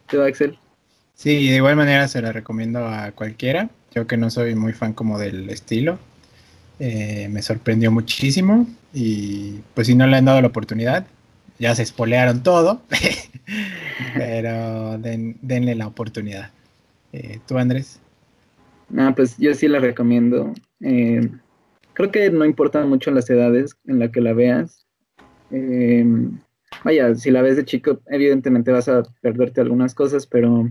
[0.08, 0.58] ¿Tú, Axel?
[1.16, 3.70] Sí, de igual manera se la recomiendo a cualquiera.
[3.94, 5.98] Yo que no soy muy fan como del estilo.
[6.78, 11.06] Eh, me sorprendió muchísimo y pues si no le han dado la oportunidad,
[11.58, 12.82] ya se espolearon todo,
[14.14, 16.50] pero denle la oportunidad.
[17.14, 17.98] Eh, ¿Tú, Andrés?
[18.90, 20.52] No, pues yo sí la recomiendo.
[20.82, 21.30] Eh,
[21.94, 24.86] creo que no importa mucho las edades en las que la veas.
[25.50, 26.38] Em,
[26.84, 30.70] vaya, si la ves de chico, evidentemente vas a perderte algunas cosas, pero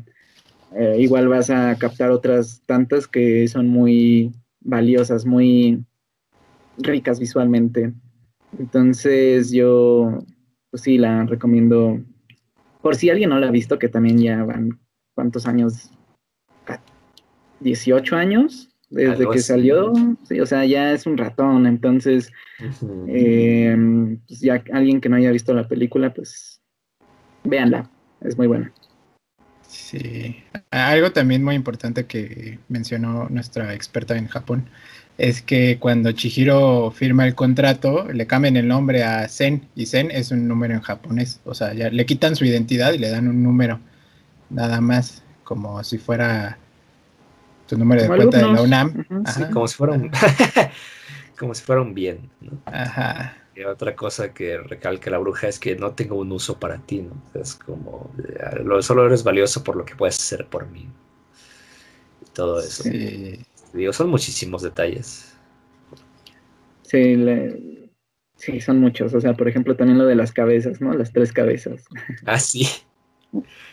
[0.78, 5.84] eh, igual vas a captar otras tantas que son muy valiosas, muy
[6.78, 7.94] ricas visualmente.
[8.60, 10.20] Entonces yo,
[10.72, 12.02] pues sí, la recomiendo.
[12.82, 14.80] Por si alguien no la ha visto, que también ya van,
[15.14, 15.92] ¿cuántos años?
[17.62, 22.32] 18 años desde que salió, sí, o sea, ya es un ratón, entonces,
[23.08, 23.76] eh,
[24.28, 26.62] pues ya alguien que no haya visto la película, pues
[27.44, 27.90] véanla,
[28.22, 28.72] es muy buena.
[29.68, 34.70] Sí, algo también muy importante que mencionó nuestra experta en Japón
[35.18, 40.12] es que cuando Chihiro firma el contrato, le cambian el nombre a Zen, y Zen
[40.12, 43.28] es un número en japonés, o sea, ya le quitan su identidad y le dan
[43.28, 43.80] un número,
[44.50, 46.58] nada más, como si fuera
[47.68, 49.06] tu número de cuenta de la UNAM.
[49.54, 50.12] como si fuera un
[51.40, 52.30] como si fuera un bien,
[52.66, 53.38] Ajá.
[53.56, 57.02] Y otra cosa que recalca la bruja es que no tengo un uso para ti,
[57.02, 57.22] ¿no?
[57.40, 58.12] Es como,
[58.82, 60.88] solo eres valioso por lo que puedes hacer por mí.
[62.22, 62.84] Y todo eso.
[62.84, 63.40] Sí.
[63.74, 65.34] Digo, son muchísimos detalles.
[66.84, 67.90] Sí,
[68.36, 69.14] sí, son muchos.
[69.14, 70.94] O sea, por ejemplo, también lo de las cabezas, ¿no?
[70.94, 71.86] Las tres cabezas.
[72.26, 72.66] Ah, sí.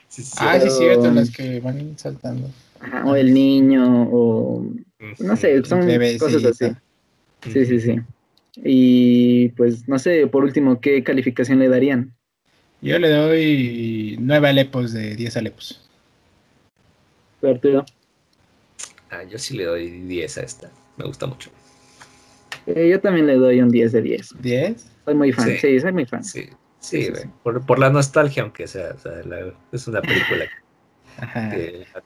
[0.09, 2.49] sí, sí ah, sí, cierto, las que van saltando
[3.05, 4.64] o el niño, o
[5.18, 5.80] no sé, son
[6.18, 6.66] cosas así.
[7.53, 7.97] Sí, sí, sí.
[8.57, 12.14] Y pues no sé, por último, ¿qué calificación le darían?
[12.80, 15.88] Yo le doy nueve alepos de 10 alepos.
[17.42, 17.84] Arturo.
[19.11, 20.70] Ah, yo sí le doy 10 a esta.
[20.96, 21.50] Me gusta mucho.
[22.66, 24.34] Eh, yo también le doy un 10 de 10.
[24.40, 24.76] ¿10?
[25.05, 26.22] Soy muy fan, sí, soy muy fan.
[26.22, 26.48] Sí,
[26.78, 27.09] sí,
[27.42, 29.22] Por, por, la nostalgia, aunque sea, o sea
[29.72, 30.44] es una película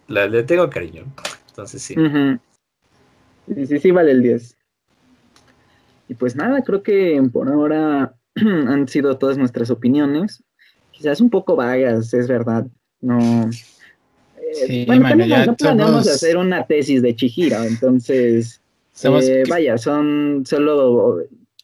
[0.09, 1.05] le tengo cariño.
[1.49, 1.95] Entonces sí.
[3.55, 4.56] Sí, sí, vale el 10.
[6.09, 10.43] Y pues nada, creo que por ahora han sido todas nuestras opiniones.
[10.91, 12.67] Quizás un poco vagas, es verdad.
[13.01, 13.51] No.
[14.69, 18.61] Eh, bueno, también no planeamos hacer una tesis de Chihiro, entonces.
[19.03, 21.19] Eh, vaya, son solo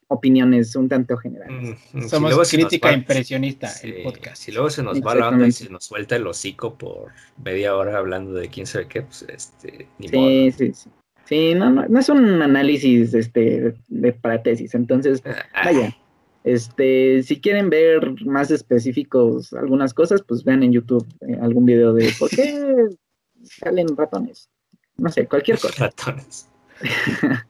[0.08, 1.78] opiniones un tanto generales.
[1.92, 4.42] Mm, Somos crítica impresionista el podcast.
[4.42, 7.12] Si luego se nos va la onda y se nos suelta el hocico por
[7.42, 10.90] media hora hablando de quién sabe qué, pues este, ni sí, sí, sí.
[11.24, 15.64] Sí, no, no, es un análisis este, de, para tesis, entonces, ah.
[15.64, 15.96] vaya,
[16.44, 21.94] este, si quieren ver más específicos algunas cosas, pues vean en YouTube eh, algún video
[21.94, 22.88] de por qué
[23.42, 24.48] salen ratones.
[24.96, 25.86] No sé, cualquier cosa.
[25.86, 26.48] Ratones.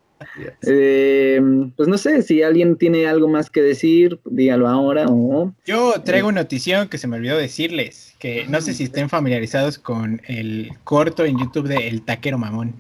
[0.63, 1.41] Eh,
[1.77, 5.53] pues no sé, si alguien tiene algo más que decir, dígalo ahora o...
[5.67, 9.79] Yo traigo una notición que se me olvidó decirles, que no sé si estén familiarizados
[9.79, 12.75] con el corto en YouTube de El Taquero Mamón.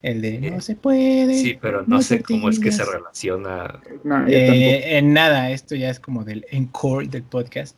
[0.00, 1.34] El de no se puede.
[1.34, 3.80] Sí, pero no, sé cómo es que se relaciona.
[4.28, 7.76] Eh, en nada, esto ya es como del encore del podcast.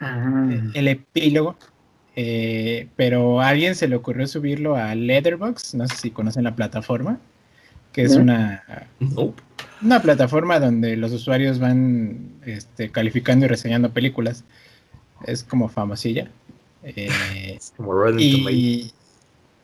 [0.00, 0.50] Ah.
[0.74, 1.56] El epílogo.
[2.14, 6.54] Eh, pero a alguien se le ocurrió subirlo a Letterboxd, no sé si conocen la
[6.54, 7.18] plataforma
[7.92, 8.64] que es una,
[9.82, 14.44] una plataforma donde los usuarios van este, calificando y reseñando películas.
[15.26, 16.30] Es como famosilla.
[16.82, 17.08] Eh,
[17.56, 18.92] es como y,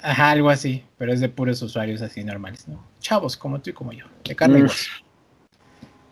[0.01, 2.85] Ajá, algo así, pero es de puros usuarios así normales, ¿no?
[3.01, 4.69] Chavos como tú y como yo, de carne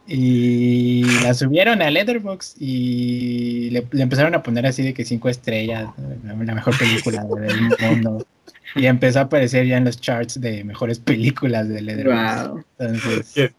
[0.08, 5.88] y la subieron a Letterboxd y le, empezaron a poner así de que cinco estrellas,
[6.24, 8.26] la mejor película del mundo.
[8.74, 12.64] Y empezó a aparecer ya en los charts de mejores películas de Letterboxd.
[12.78, 13.52] Entonces,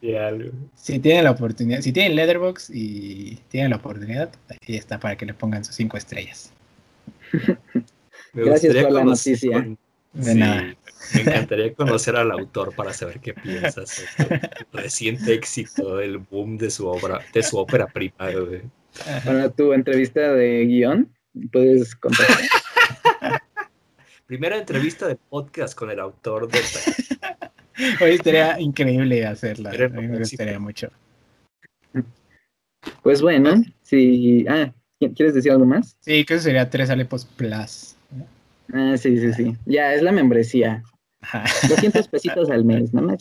[0.75, 5.25] si tienen la oportunidad, si tienen Letterboxd y tienen la oportunidad, ahí está para que
[5.25, 6.53] le pongan sus cinco estrellas.
[8.33, 9.67] Gracias por la noticia.
[10.13, 10.75] De nada.
[11.13, 14.39] Me encantaría conocer al autor para saber qué piensas el
[14.73, 18.29] reciente éxito, el boom de su obra, de su ópera prima.
[19.25, 21.13] Para tu entrevista de guion,
[21.51, 22.27] puedes contar.
[24.25, 26.59] Primera entrevista de podcast con el autor de.
[28.01, 29.69] Hoy estaría increíble hacerla.
[29.69, 30.89] A mí me gustaría mucho.
[33.03, 34.45] Pues bueno, si.
[34.49, 35.95] Ah, ¿quieres decir algo más?
[36.01, 37.96] Sí, que eso sería tres Alepos Plus.
[38.73, 39.55] Ah, sí, sí, sí.
[39.65, 40.83] Ya, es la membresía.
[41.69, 43.15] 200 pesitos al mes, ¿no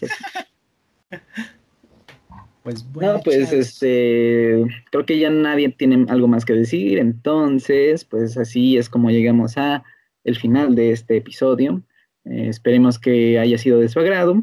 [2.62, 3.14] Pues bueno.
[3.14, 8.76] No, pues este, creo que ya nadie tiene algo más que decir, entonces, pues así
[8.76, 9.84] es como llegamos a
[10.24, 11.82] el final de este episodio.
[12.24, 14.42] Eh, esperemos que haya sido de su agrado,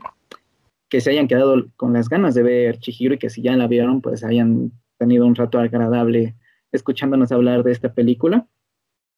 [0.89, 3.67] que se hayan quedado con las ganas de ver Chihiro y que si ya la
[3.67, 6.35] vieron, pues hayan tenido un rato agradable
[6.71, 8.47] escuchándonos hablar de esta película.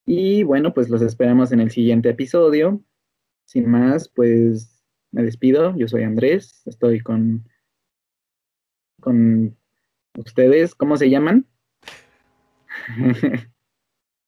[0.05, 2.81] Y bueno, pues los esperamos en el siguiente episodio.
[3.47, 5.75] Sin más, pues me despido.
[5.77, 7.47] Yo soy Andrés, estoy con
[9.01, 9.55] con
[10.17, 10.73] ustedes.
[10.75, 11.45] ¿Cómo se llaman?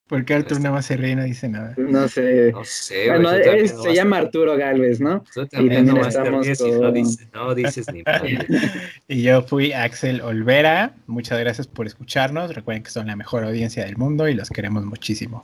[0.07, 1.73] ¿Por qué Arturo nada más se ríe y no dice nada?
[1.77, 2.51] No sé.
[2.53, 5.21] No sé, Bueno, es- no se llama Arturo Galvez, ¿no?
[5.33, 8.03] tú y también no estamos y no con- dices, no dices ni.
[9.09, 10.95] Y yo fui Axel Olvera.
[11.07, 12.55] Muchas gracias por escucharnos.
[12.55, 15.43] Recuerden que son la mejor audiencia del mundo y los queremos muchísimo.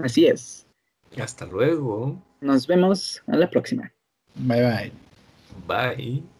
[0.00, 0.66] Así es.
[1.20, 2.20] Hasta luego.
[2.40, 3.92] Nos vemos a la próxima.
[4.34, 4.92] Bye bye.
[5.66, 6.35] Bye.